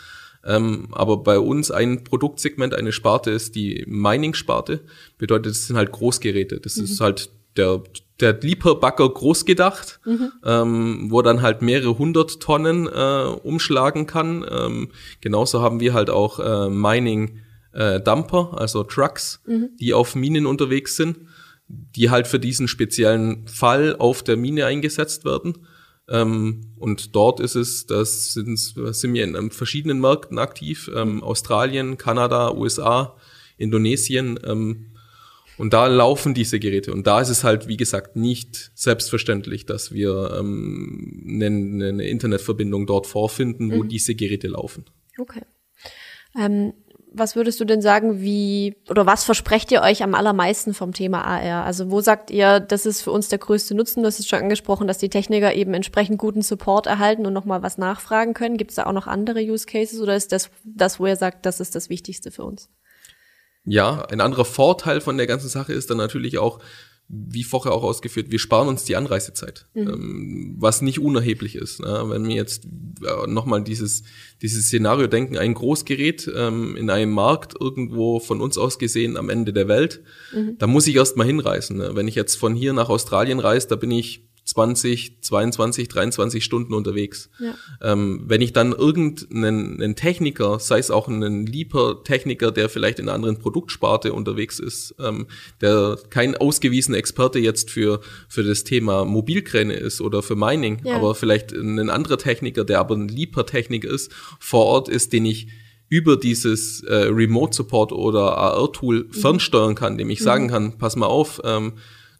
[0.43, 4.81] Ähm, aber bei uns ein Produktsegment, eine Sparte ist die Mining-Sparte.
[5.17, 6.59] Bedeutet, das sind halt Großgeräte.
[6.59, 6.85] Das mhm.
[6.85, 7.83] ist halt der,
[8.19, 10.31] der Lieferbagger groß gedacht, mhm.
[10.45, 14.45] ähm, wo dann halt mehrere hundert Tonnen äh, umschlagen kann.
[14.49, 14.89] Ähm,
[15.21, 17.41] genauso haben wir halt auch äh, Mining
[17.73, 19.69] äh, Dumper, also Trucks, mhm.
[19.79, 21.17] die auf Minen unterwegs sind,
[21.67, 25.67] die halt für diesen speziellen Fall auf der Mine eingesetzt werden.
[26.07, 31.97] Ähm, und dort ist es, das sind, sind wir in verschiedenen Märkten aktiv, ähm, Australien,
[31.97, 33.15] Kanada, USA,
[33.57, 34.39] Indonesien.
[34.43, 34.87] Ähm,
[35.59, 36.93] und da laufen diese Geräte.
[36.93, 41.45] Und da ist es halt, wie gesagt, nicht selbstverständlich, dass wir ähm, eine,
[41.89, 43.89] eine Internetverbindung dort vorfinden, wo mhm.
[43.89, 44.85] diese Geräte laufen.
[45.17, 45.41] Okay.
[46.39, 46.73] Ähm,
[47.11, 51.23] was würdest du denn sagen, wie oder was versprecht ihr euch am allermeisten vom Thema
[51.23, 51.65] AR?
[51.65, 54.01] Also wo sagt ihr, das ist für uns der größte Nutzen?
[54.01, 57.63] Du hast es schon angesprochen, dass die Techniker eben entsprechend guten Support erhalten und nochmal
[57.63, 58.57] was nachfragen können.
[58.57, 61.45] Gibt es da auch noch andere Use Cases oder ist das das, wo ihr sagt,
[61.45, 62.69] das ist das Wichtigste für uns?
[63.65, 66.59] Ja, ein anderer Vorteil von der ganzen Sache ist dann natürlich auch,
[67.11, 69.87] wie vorher auch ausgeführt, wir sparen uns die Anreisezeit, mhm.
[69.87, 71.79] ähm, was nicht unerheblich ist.
[71.79, 72.03] Ne?
[72.05, 74.03] Wenn wir jetzt äh, nochmal dieses,
[74.43, 79.29] dieses Szenario denken, ein Großgerät ähm, in einem Markt irgendwo von uns aus gesehen am
[79.29, 80.57] Ende der Welt, mhm.
[80.59, 81.77] da muss ich erst mal hinreisen.
[81.77, 81.91] Ne?
[81.95, 86.73] Wenn ich jetzt von hier nach Australien reise, da bin ich 20, 22, 23 Stunden
[86.73, 87.29] unterwegs.
[87.39, 87.53] Ja.
[87.83, 93.07] Ähm, wenn ich dann irgendeinen einen Techniker, sei es auch einen Lieper-Techniker, der vielleicht in
[93.07, 95.27] einer anderen Produktsparte unterwegs ist, ähm,
[95.61, 100.95] der kein ausgewiesener Experte jetzt für, für das Thema Mobilkräne ist oder für Mining, ja.
[100.95, 105.47] aber vielleicht ein anderer Techniker, der aber ein Lieper-Techniker ist, vor Ort ist, den ich
[105.89, 109.13] über dieses äh, Remote Support oder AR-Tool mhm.
[109.13, 110.23] fernsteuern kann, dem ich mhm.
[110.23, 111.73] sagen kann, pass mal auf, ähm,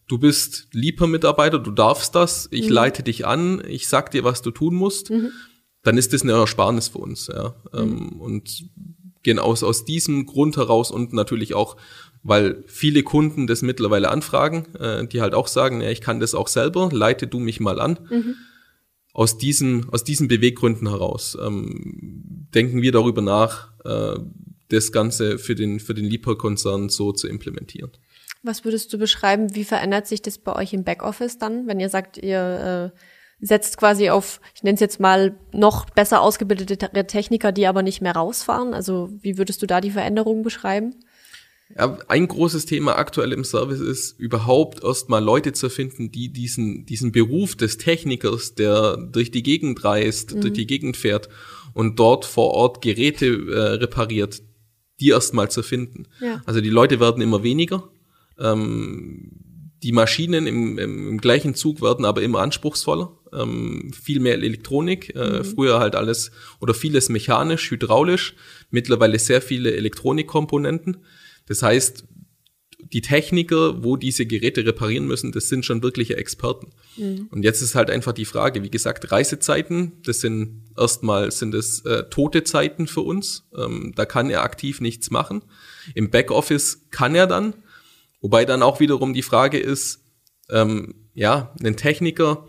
[0.09, 2.73] du bist lieber Mitarbeiter, du darfst das, ich mhm.
[2.73, 5.31] leite dich an, ich sag dir, was du tun musst, mhm.
[5.83, 7.27] dann ist das eine Ersparnis für uns.
[7.27, 7.55] Ja.
[7.73, 8.21] Ähm, mhm.
[8.21, 8.65] und
[9.23, 11.77] genau aus, aus diesem Grund heraus und natürlich auch,
[12.23, 16.35] weil viele Kunden das mittlerweile anfragen, äh, die halt auch sagen, ja, ich kann das
[16.35, 17.99] auch selber, leite du mich mal an.
[18.09, 18.35] Mhm.
[19.13, 24.19] Aus diesen, aus diesen Beweggründen heraus ähm, denken wir darüber nach, äh,
[24.69, 27.91] das Ganze für den, für den Lieferkonzern so zu implementieren.
[28.41, 31.89] Was würdest du beschreiben, wie verändert sich das bei euch im Backoffice dann, wenn ihr
[31.89, 32.99] sagt, ihr äh,
[33.41, 38.01] setzt quasi auf, ich nenne es jetzt mal, noch besser ausgebildete Techniker, die aber nicht
[38.01, 38.73] mehr rausfahren?
[38.73, 40.95] Also wie würdest du da die Veränderungen beschreiben?
[41.77, 46.85] Ja, ein großes Thema aktuell im Service ist überhaupt erstmal Leute zu finden, die diesen,
[46.85, 50.41] diesen Beruf des Technikers, der durch die Gegend reist, mhm.
[50.41, 51.29] durch die Gegend fährt
[51.73, 54.41] und dort vor Ort Geräte äh, repariert,
[54.99, 56.07] die erstmal zu finden.
[56.19, 56.41] Ja.
[56.45, 57.89] Also die Leute werden immer weniger
[58.39, 59.31] ähm,
[59.83, 65.15] die Maschinen im, im, im gleichen Zug werden aber immer anspruchsvoller, ähm, viel mehr Elektronik,
[65.15, 65.45] äh, mhm.
[65.45, 68.35] früher halt alles oder vieles mechanisch, hydraulisch,
[68.71, 70.97] mittlerweile sehr viele Elektronikkomponenten.
[71.45, 72.05] Das heißt,
[72.91, 76.69] die Techniker, wo diese Geräte reparieren müssen, das sind schon wirkliche Experten.
[76.97, 77.27] Mhm.
[77.29, 81.85] Und jetzt ist halt einfach die Frage, wie gesagt, Reisezeiten, das sind erstmal sind es
[81.85, 83.47] äh, tote Zeiten für uns.
[83.55, 85.43] Ähm, da kann er aktiv nichts machen.
[85.93, 87.53] Im Backoffice kann er dann,
[88.21, 90.03] Wobei dann auch wiederum die Frage ist,
[90.49, 92.47] ähm, ja, ein Techniker,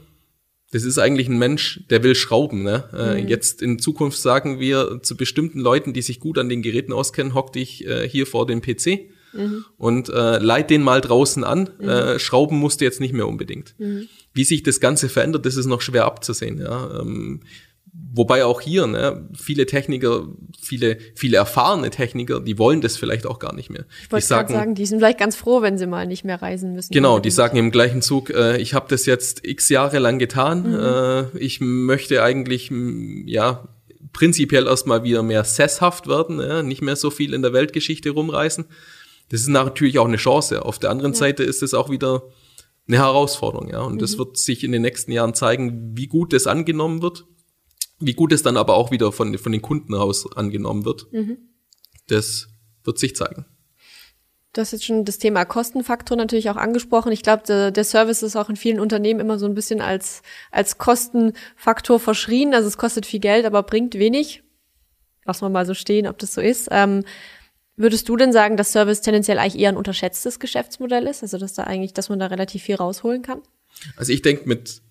[0.73, 2.63] das ist eigentlich ein Mensch, der will schrauben.
[2.63, 2.85] Ne?
[2.93, 3.29] Äh, mhm.
[3.29, 7.35] Jetzt in Zukunft sagen wir zu bestimmten Leuten, die sich gut an den Geräten auskennen,
[7.35, 9.65] hock dich äh, hier vor dem PC mhm.
[9.77, 11.71] und äh, leit den mal draußen an.
[11.81, 11.89] Mhm.
[11.89, 13.75] Äh, schrauben musst du jetzt nicht mehr unbedingt.
[13.79, 14.09] Mhm.
[14.33, 16.59] Wie sich das Ganze verändert, das ist noch schwer abzusehen.
[16.59, 17.01] Ja?
[17.01, 17.41] Ähm,
[17.93, 20.29] Wobei auch hier, ne, viele Techniker,
[20.61, 23.85] viele, viele erfahrene Techniker, die wollen das vielleicht auch gar nicht mehr.
[24.03, 26.75] Ich wollte sagen, sagen, die sind vielleicht ganz froh, wenn sie mal nicht mehr reisen
[26.75, 26.93] müssen.
[26.93, 30.71] Genau, die sagen im gleichen Zug, äh, ich habe das jetzt x Jahre lang getan,
[30.71, 31.35] mhm.
[31.35, 32.73] äh, ich möchte eigentlich,
[33.27, 33.69] ja,
[34.13, 38.67] prinzipiell erstmal wieder mehr sesshaft werden, ja, nicht mehr so viel in der Weltgeschichte rumreisen.
[39.31, 40.65] Das ist natürlich auch eine Chance.
[40.65, 41.19] Auf der anderen ja.
[41.19, 42.25] Seite ist es auch wieder
[42.89, 43.83] eine Herausforderung, ja.
[43.83, 43.99] Und mhm.
[43.99, 47.25] das wird sich in den nächsten Jahren zeigen, wie gut das angenommen wird
[48.01, 51.39] wie gut es dann aber auch wieder von, von den Kunden aus angenommen wird, mhm.
[52.07, 52.49] das
[52.85, 53.47] wird sich zeigen.
[54.53, 57.13] Du hast jetzt schon das Thema Kostenfaktor natürlich auch angesprochen.
[57.13, 60.23] Ich glaube, der, der, Service ist auch in vielen Unternehmen immer so ein bisschen als,
[60.51, 62.53] als Kostenfaktor verschrien.
[62.53, 64.43] Also es kostet viel Geld, aber bringt wenig.
[65.25, 66.67] Lass mal mal so stehen, ob das so ist.
[66.73, 67.05] Ähm,
[67.77, 71.23] würdest du denn sagen, dass Service tendenziell eigentlich eher ein unterschätztes Geschäftsmodell ist?
[71.23, 73.43] Also dass da eigentlich, dass man da relativ viel rausholen kann?
[73.97, 74.83] Also ich denke, mit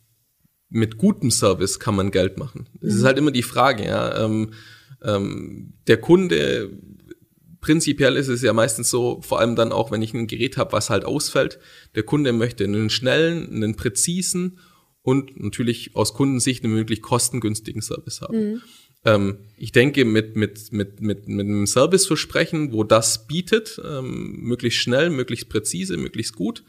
[0.69, 2.67] mit gutem Service kann man Geld machen.
[2.81, 2.99] Das mhm.
[2.99, 4.25] ist halt immer die Frage, ja.
[4.25, 4.51] Ähm,
[5.03, 6.69] ähm, der Kunde,
[7.61, 10.73] prinzipiell ist es ja meistens so, vor allem dann auch, wenn ich ein Gerät habe,
[10.73, 11.59] was halt ausfällt,
[11.95, 14.59] der Kunde möchte einen schnellen, einen präzisen
[15.01, 18.37] und natürlich aus Kundensicht einen möglich kostengünstigen Service haben.
[18.37, 18.61] Mhm.
[19.05, 24.79] Ähm, ich denke, mit, mit, mit, mit, mit einem Serviceversprechen, wo das bietet, ähm, möglichst
[24.79, 26.63] schnell, möglichst präzise, möglichst gut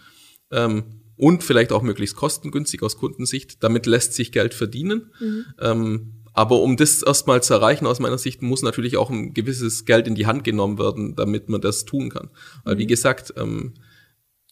[0.50, 5.12] ähm, und vielleicht auch möglichst kostengünstig aus Kundensicht, damit lässt sich Geld verdienen.
[5.20, 5.44] Mhm.
[5.60, 9.84] Ähm, aber um das erstmal zu erreichen, aus meiner Sicht, muss natürlich auch ein gewisses
[9.84, 12.30] Geld in die Hand genommen werden, damit man das tun kann.
[12.64, 12.88] Weil, wie mhm.
[12.88, 13.74] gesagt, ähm,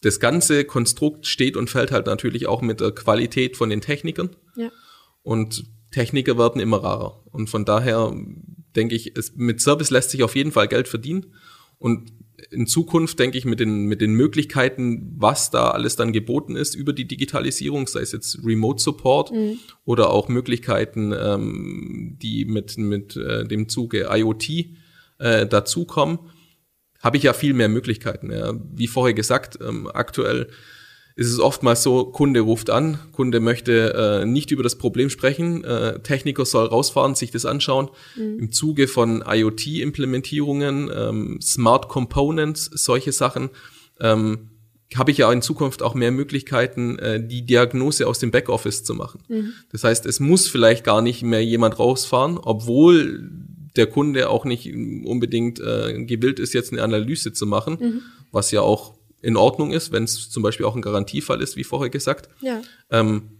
[0.03, 4.37] das ganze Konstrukt steht und fällt halt natürlich auch mit der Qualität von den Technikern.
[4.55, 4.71] Ja.
[5.23, 7.25] Und Techniker werden immer rarer.
[7.33, 8.15] Und von daher
[8.77, 11.35] denke ich, es, mit Service lässt sich auf jeden Fall Geld verdienen.
[11.79, 12.13] Und
[12.51, 16.75] in Zukunft denke ich mit den, mit den Möglichkeiten, was da alles dann geboten ist
[16.75, 19.59] über die Digitalisierung, sei es jetzt Remote Support mhm.
[19.85, 24.51] oder auch Möglichkeiten, ähm, die mit, mit äh, dem Zuge IoT
[25.19, 26.21] äh, dazukommen,
[27.01, 28.31] habe ich ja viel mehr Möglichkeiten.
[28.31, 28.55] Ja.
[28.75, 30.49] Wie vorher gesagt, ähm, aktuell
[31.19, 35.65] ist es oftmals so, Kunde ruft an, Kunde möchte äh, nicht über das Problem sprechen,
[35.65, 37.89] äh, Techniker soll rausfahren, sich das anschauen.
[38.15, 38.39] Mhm.
[38.39, 43.51] Im Zuge von IoT-Implementierungen, ähm, Smart Components, solche Sachen,
[43.99, 44.51] ähm,
[44.95, 48.95] habe ich ja in Zukunft auch mehr Möglichkeiten, äh, die Diagnose aus dem Backoffice zu
[48.95, 49.21] machen.
[49.27, 49.55] Mhm.
[49.73, 53.29] Das heißt, es muss vielleicht gar nicht mehr jemand rausfahren, obwohl
[53.75, 54.73] der Kunde auch nicht
[55.05, 58.03] unbedingt äh, gewillt ist, jetzt eine Analyse zu machen, mhm.
[58.31, 61.65] was ja auch in Ordnung ist, wenn es zum Beispiel auch ein Garantiefall ist, wie
[61.65, 62.29] vorher gesagt.
[62.41, 62.63] Ja.
[62.91, 63.39] Ähm,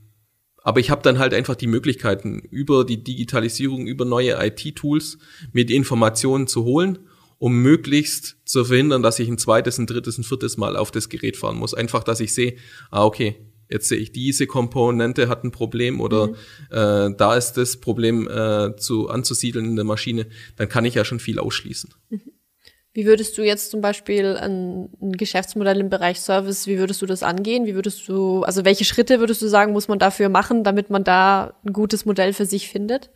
[0.63, 5.19] aber ich habe dann halt einfach die Möglichkeiten, über die Digitalisierung, über neue IT-Tools
[5.53, 6.99] mir die Informationen zu holen,
[7.39, 11.09] um möglichst zu verhindern, dass ich ein zweites, ein drittes, ein viertes Mal auf das
[11.09, 11.75] Gerät fahren muss.
[11.75, 12.57] Einfach, dass ich sehe,
[12.91, 13.37] ah, okay,
[13.71, 16.35] jetzt sehe ich, diese Komponente hat ein Problem oder mhm.
[16.71, 21.05] äh, da ist das Problem äh, zu anzusiedeln in der Maschine, dann kann ich ja
[21.05, 21.91] schon viel ausschließen.
[22.11, 22.21] Mhm.
[22.95, 27.07] Wie würdest du jetzt zum Beispiel ein, ein, Geschäftsmodell im Bereich Service, wie würdest du
[27.07, 27.67] das angehen?
[27.67, 31.05] Wie würdest du, also welche Schritte würdest du sagen, muss man dafür machen, damit man
[31.05, 33.11] da ein gutes Modell für sich findet?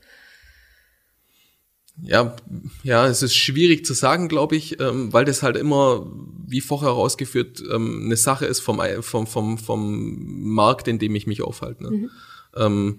[2.00, 2.36] Ja,
[2.82, 6.06] ja, es ist schwierig zu sagen, glaube ich, ähm, weil das halt immer,
[6.46, 11.26] wie vorher herausgeführt, ähm, eine Sache ist vom, vom, vom, vom Markt, in dem ich
[11.26, 11.82] mich aufhalte.
[11.82, 11.90] Ne?
[11.90, 12.10] Mhm.
[12.56, 12.98] Ähm,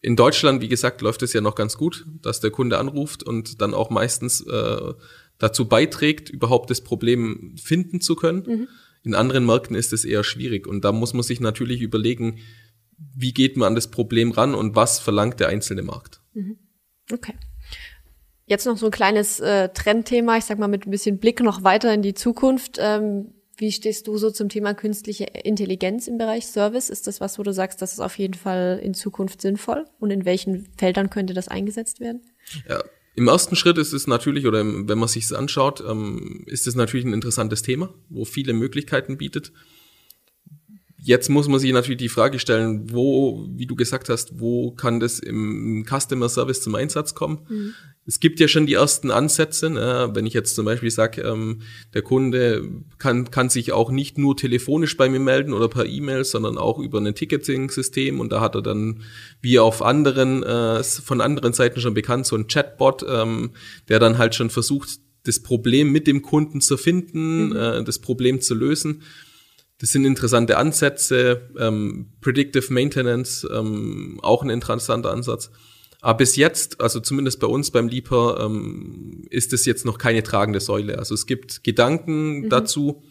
[0.00, 3.60] in Deutschland, wie gesagt, läuft es ja noch ganz gut, dass der Kunde anruft und
[3.60, 4.94] dann auch meistens äh,
[5.42, 8.44] dazu beiträgt, überhaupt das Problem finden zu können.
[8.46, 8.68] Mhm.
[9.02, 12.38] In anderen Märkten ist es eher schwierig und da muss man sich natürlich überlegen,
[13.16, 16.20] wie geht man an das Problem ran und was verlangt der einzelne Markt.
[16.34, 16.58] Mhm.
[17.12, 17.34] Okay.
[18.46, 21.64] Jetzt noch so ein kleines äh, Trendthema, ich sag mal mit ein bisschen Blick noch
[21.64, 22.76] weiter in die Zukunft.
[22.78, 26.88] Ähm, wie stehst du so zum Thema künstliche Intelligenz im Bereich Service?
[26.88, 29.86] Ist das was, wo du sagst, das ist auf jeden Fall in Zukunft sinnvoll?
[29.98, 32.22] Und in welchen Feldern könnte das eingesetzt werden?
[32.68, 32.82] Ja,
[33.14, 36.74] im ersten Schritt ist es natürlich, oder wenn man sich es anschaut, ähm, ist es
[36.74, 39.52] natürlich ein interessantes Thema, wo viele Möglichkeiten bietet.
[41.04, 45.00] Jetzt muss man sich natürlich die Frage stellen, wo, wie du gesagt hast, wo kann
[45.00, 47.40] das im Customer Service zum Einsatz kommen?
[47.48, 47.74] Mhm.
[48.06, 49.68] Es gibt ja schon die ersten Ansätze.
[49.68, 50.10] Ne?
[50.14, 51.62] Wenn ich jetzt zum Beispiel sage, ähm,
[51.92, 56.22] der Kunde kann, kann sich auch nicht nur telefonisch bei mir melden oder per E-Mail,
[56.22, 59.02] sondern auch über ein Ticketing-System und da hat er dann,
[59.40, 63.50] wie auf anderen, äh, von anderen Seiten schon bekannt, so ein Chatbot, ähm,
[63.88, 67.56] der dann halt schon versucht, das Problem mit dem Kunden zu finden, mhm.
[67.56, 69.02] äh, das Problem zu lösen.
[69.82, 71.50] Das sind interessante Ansätze.
[71.58, 75.50] Ähm, Predictive Maintenance, ähm, auch ein interessanter Ansatz.
[76.00, 80.22] Aber bis jetzt, also zumindest bei uns beim Leaper, ähm, ist es jetzt noch keine
[80.22, 80.98] tragende Säule.
[80.98, 82.48] Also es gibt Gedanken mhm.
[82.48, 83.02] dazu.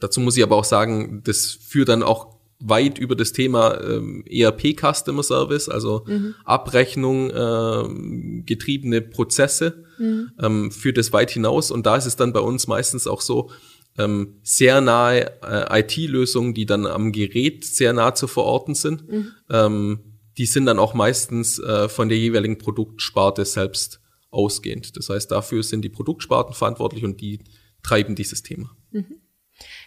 [0.00, 4.24] Dazu muss ich aber auch sagen, das führt dann auch weit über das Thema ähm,
[4.26, 6.34] ERP Customer Service, also mhm.
[6.46, 10.30] Abrechnung, äh, getriebene Prozesse, mhm.
[10.40, 11.70] ähm, führt es weit hinaus.
[11.70, 13.50] Und da ist es dann bei uns meistens auch so,
[13.98, 19.08] ähm, sehr nahe äh, IT-Lösungen, die dann am Gerät sehr nah zu verorten sind.
[19.08, 19.32] Mhm.
[19.50, 20.00] Ähm,
[20.38, 24.00] die sind dann auch meistens äh, von der jeweiligen Produktsparte selbst
[24.30, 24.96] ausgehend.
[24.96, 27.40] Das heißt, dafür sind die Produktsparten verantwortlich und die
[27.82, 28.74] treiben dieses Thema.
[28.90, 29.18] Mhm.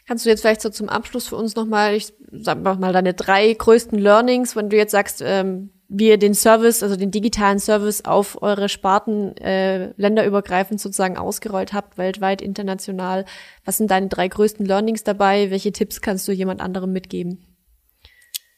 [0.07, 3.51] Kannst du jetzt vielleicht so zum Abschluss für uns nochmal, ich sag mal, deine drei
[3.51, 8.05] größten Learnings, wenn du jetzt sagst, ähm, wie ihr den Service, also den digitalen Service
[8.05, 13.25] auf eure Sparten äh, länderübergreifend sozusagen ausgerollt habt, weltweit, international.
[13.63, 15.51] Was sind deine drei größten Learnings dabei?
[15.51, 17.39] Welche Tipps kannst du jemand anderem mitgeben?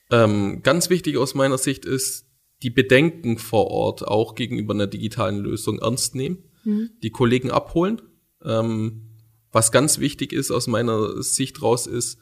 [0.09, 2.25] Ähm, ganz wichtig aus meiner Sicht ist,
[2.63, 6.91] die Bedenken vor Ort auch gegenüber einer digitalen Lösung ernst nehmen, mhm.
[7.03, 8.01] die Kollegen abholen.
[8.43, 9.15] Ähm,
[9.52, 12.19] was ganz wichtig ist aus meiner Sicht raus ist,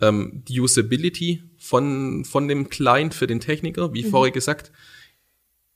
[0.00, 4.10] ähm, die Usability von, von dem Client für den Techniker, wie mhm.
[4.10, 4.72] vorher gesagt.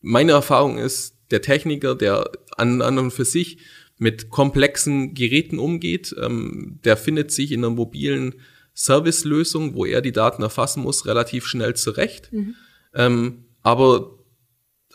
[0.00, 3.58] Meine Erfahrung ist, der Techniker, der an, an und für sich
[3.98, 8.34] mit komplexen Geräten umgeht, ähm, der findet sich in einer mobilen
[8.74, 12.32] Servicelösung, wo er die Daten erfassen muss, relativ schnell zurecht.
[12.32, 12.54] Mhm.
[12.94, 14.18] Ähm, aber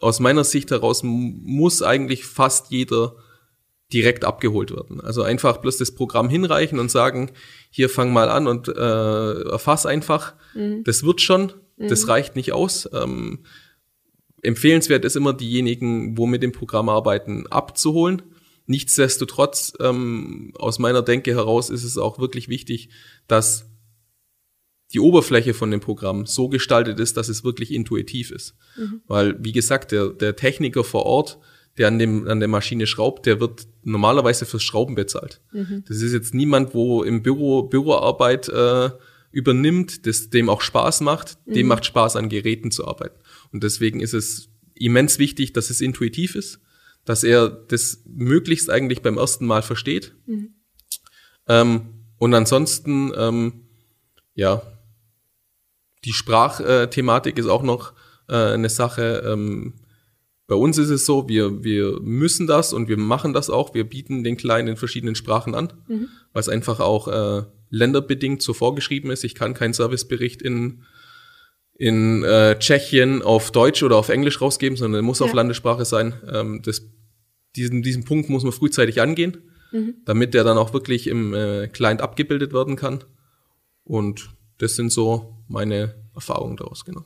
[0.02, 3.16] aus meiner Sicht heraus muss eigentlich fast jeder
[3.94, 5.00] direkt abgeholt werden.
[5.00, 7.32] Also einfach bloß das Programm hinreichen und sagen,
[7.70, 10.36] hier fang mal an und äh, erfass einfach.
[10.54, 10.84] Mhm.
[10.84, 11.88] Das wird schon, mhm.
[11.88, 12.90] das reicht nicht aus.
[12.94, 13.46] Ähm,
[14.42, 18.24] empfehlenswert ist immer diejenigen, wo mit dem Programm arbeiten, abzuholen.
[18.66, 22.90] Nichtsdestotrotz, ähm, aus meiner Denke heraus ist es auch wirklich wichtig,
[23.28, 23.70] dass
[24.94, 28.56] die Oberfläche von dem Programm so gestaltet ist, dass es wirklich intuitiv ist.
[28.78, 29.02] Mhm.
[29.08, 31.40] Weil, wie gesagt, der, der Techniker vor Ort,
[31.78, 35.42] der an, dem, an der Maschine schraubt, der wird normalerweise fürs Schrauben bezahlt.
[35.52, 35.84] Mhm.
[35.88, 38.90] Das ist jetzt niemand, wo im Büro Büroarbeit äh,
[39.32, 41.38] übernimmt, das dem auch Spaß macht.
[41.46, 41.54] Mhm.
[41.54, 43.20] Dem macht Spaß, an Geräten zu arbeiten.
[43.52, 46.60] Und deswegen ist es immens wichtig, dass es intuitiv ist,
[47.06, 50.16] dass er das möglichst eigentlich beim ersten Mal versteht.
[50.26, 50.56] Mhm.
[51.48, 51.82] Ähm,
[52.18, 53.68] und ansonsten, ähm,
[54.34, 54.62] ja,
[56.04, 57.94] die Sprachthematik ist auch noch
[58.30, 59.24] äh, eine Sache.
[59.26, 59.76] Ähm,
[60.48, 63.74] bei uns ist es so, wir, wir müssen das und wir machen das auch.
[63.74, 66.08] Wir bieten den Kleinen in verschiedenen Sprachen an, mhm.
[66.32, 69.26] was einfach auch äh, länderbedingt so vorgeschrieben ist.
[69.26, 70.84] Ich kann keinen Servicebericht in,
[71.74, 75.26] in äh, Tschechien auf Deutsch oder auf Englisch rausgeben, sondern er muss ja.
[75.26, 76.14] auf Landessprache sein.
[76.32, 76.82] Ähm, das,
[77.58, 79.38] diesen, diesen Punkt muss man frühzeitig angehen,
[79.74, 79.96] mhm.
[80.06, 83.04] damit der dann auch wirklich im äh, Client abgebildet werden kann.
[83.84, 84.30] Und
[84.60, 87.04] das sind so meine Erfahrungen daraus, genau.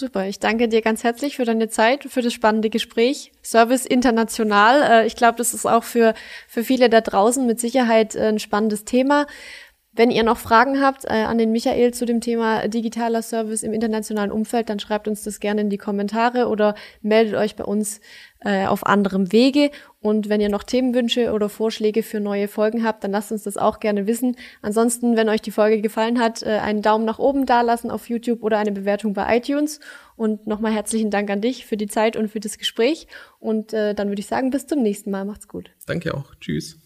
[0.00, 3.32] Super, ich danke dir ganz herzlich für deine Zeit, für das spannende Gespräch.
[3.42, 6.14] Service international, äh, ich glaube, das ist auch für,
[6.46, 9.26] für viele da draußen mit Sicherheit äh, ein spannendes Thema.
[9.98, 13.72] Wenn ihr noch Fragen habt äh, an den Michael zu dem Thema digitaler Service im
[13.72, 18.00] internationalen Umfeld, dann schreibt uns das gerne in die Kommentare oder meldet euch bei uns
[18.38, 19.72] äh, auf anderem Wege.
[19.98, 23.56] Und wenn ihr noch Themenwünsche oder Vorschläge für neue Folgen habt, dann lasst uns das
[23.56, 24.36] auch gerne wissen.
[24.62, 28.44] Ansonsten, wenn euch die Folge gefallen hat, äh, einen Daumen nach oben dalassen auf YouTube
[28.44, 29.80] oder eine Bewertung bei iTunes.
[30.14, 33.08] Und nochmal herzlichen Dank an dich für die Zeit und für das Gespräch.
[33.40, 35.24] Und äh, dann würde ich sagen, bis zum nächsten Mal.
[35.24, 35.72] Macht's gut.
[35.86, 36.36] Danke auch.
[36.36, 36.78] Tschüss.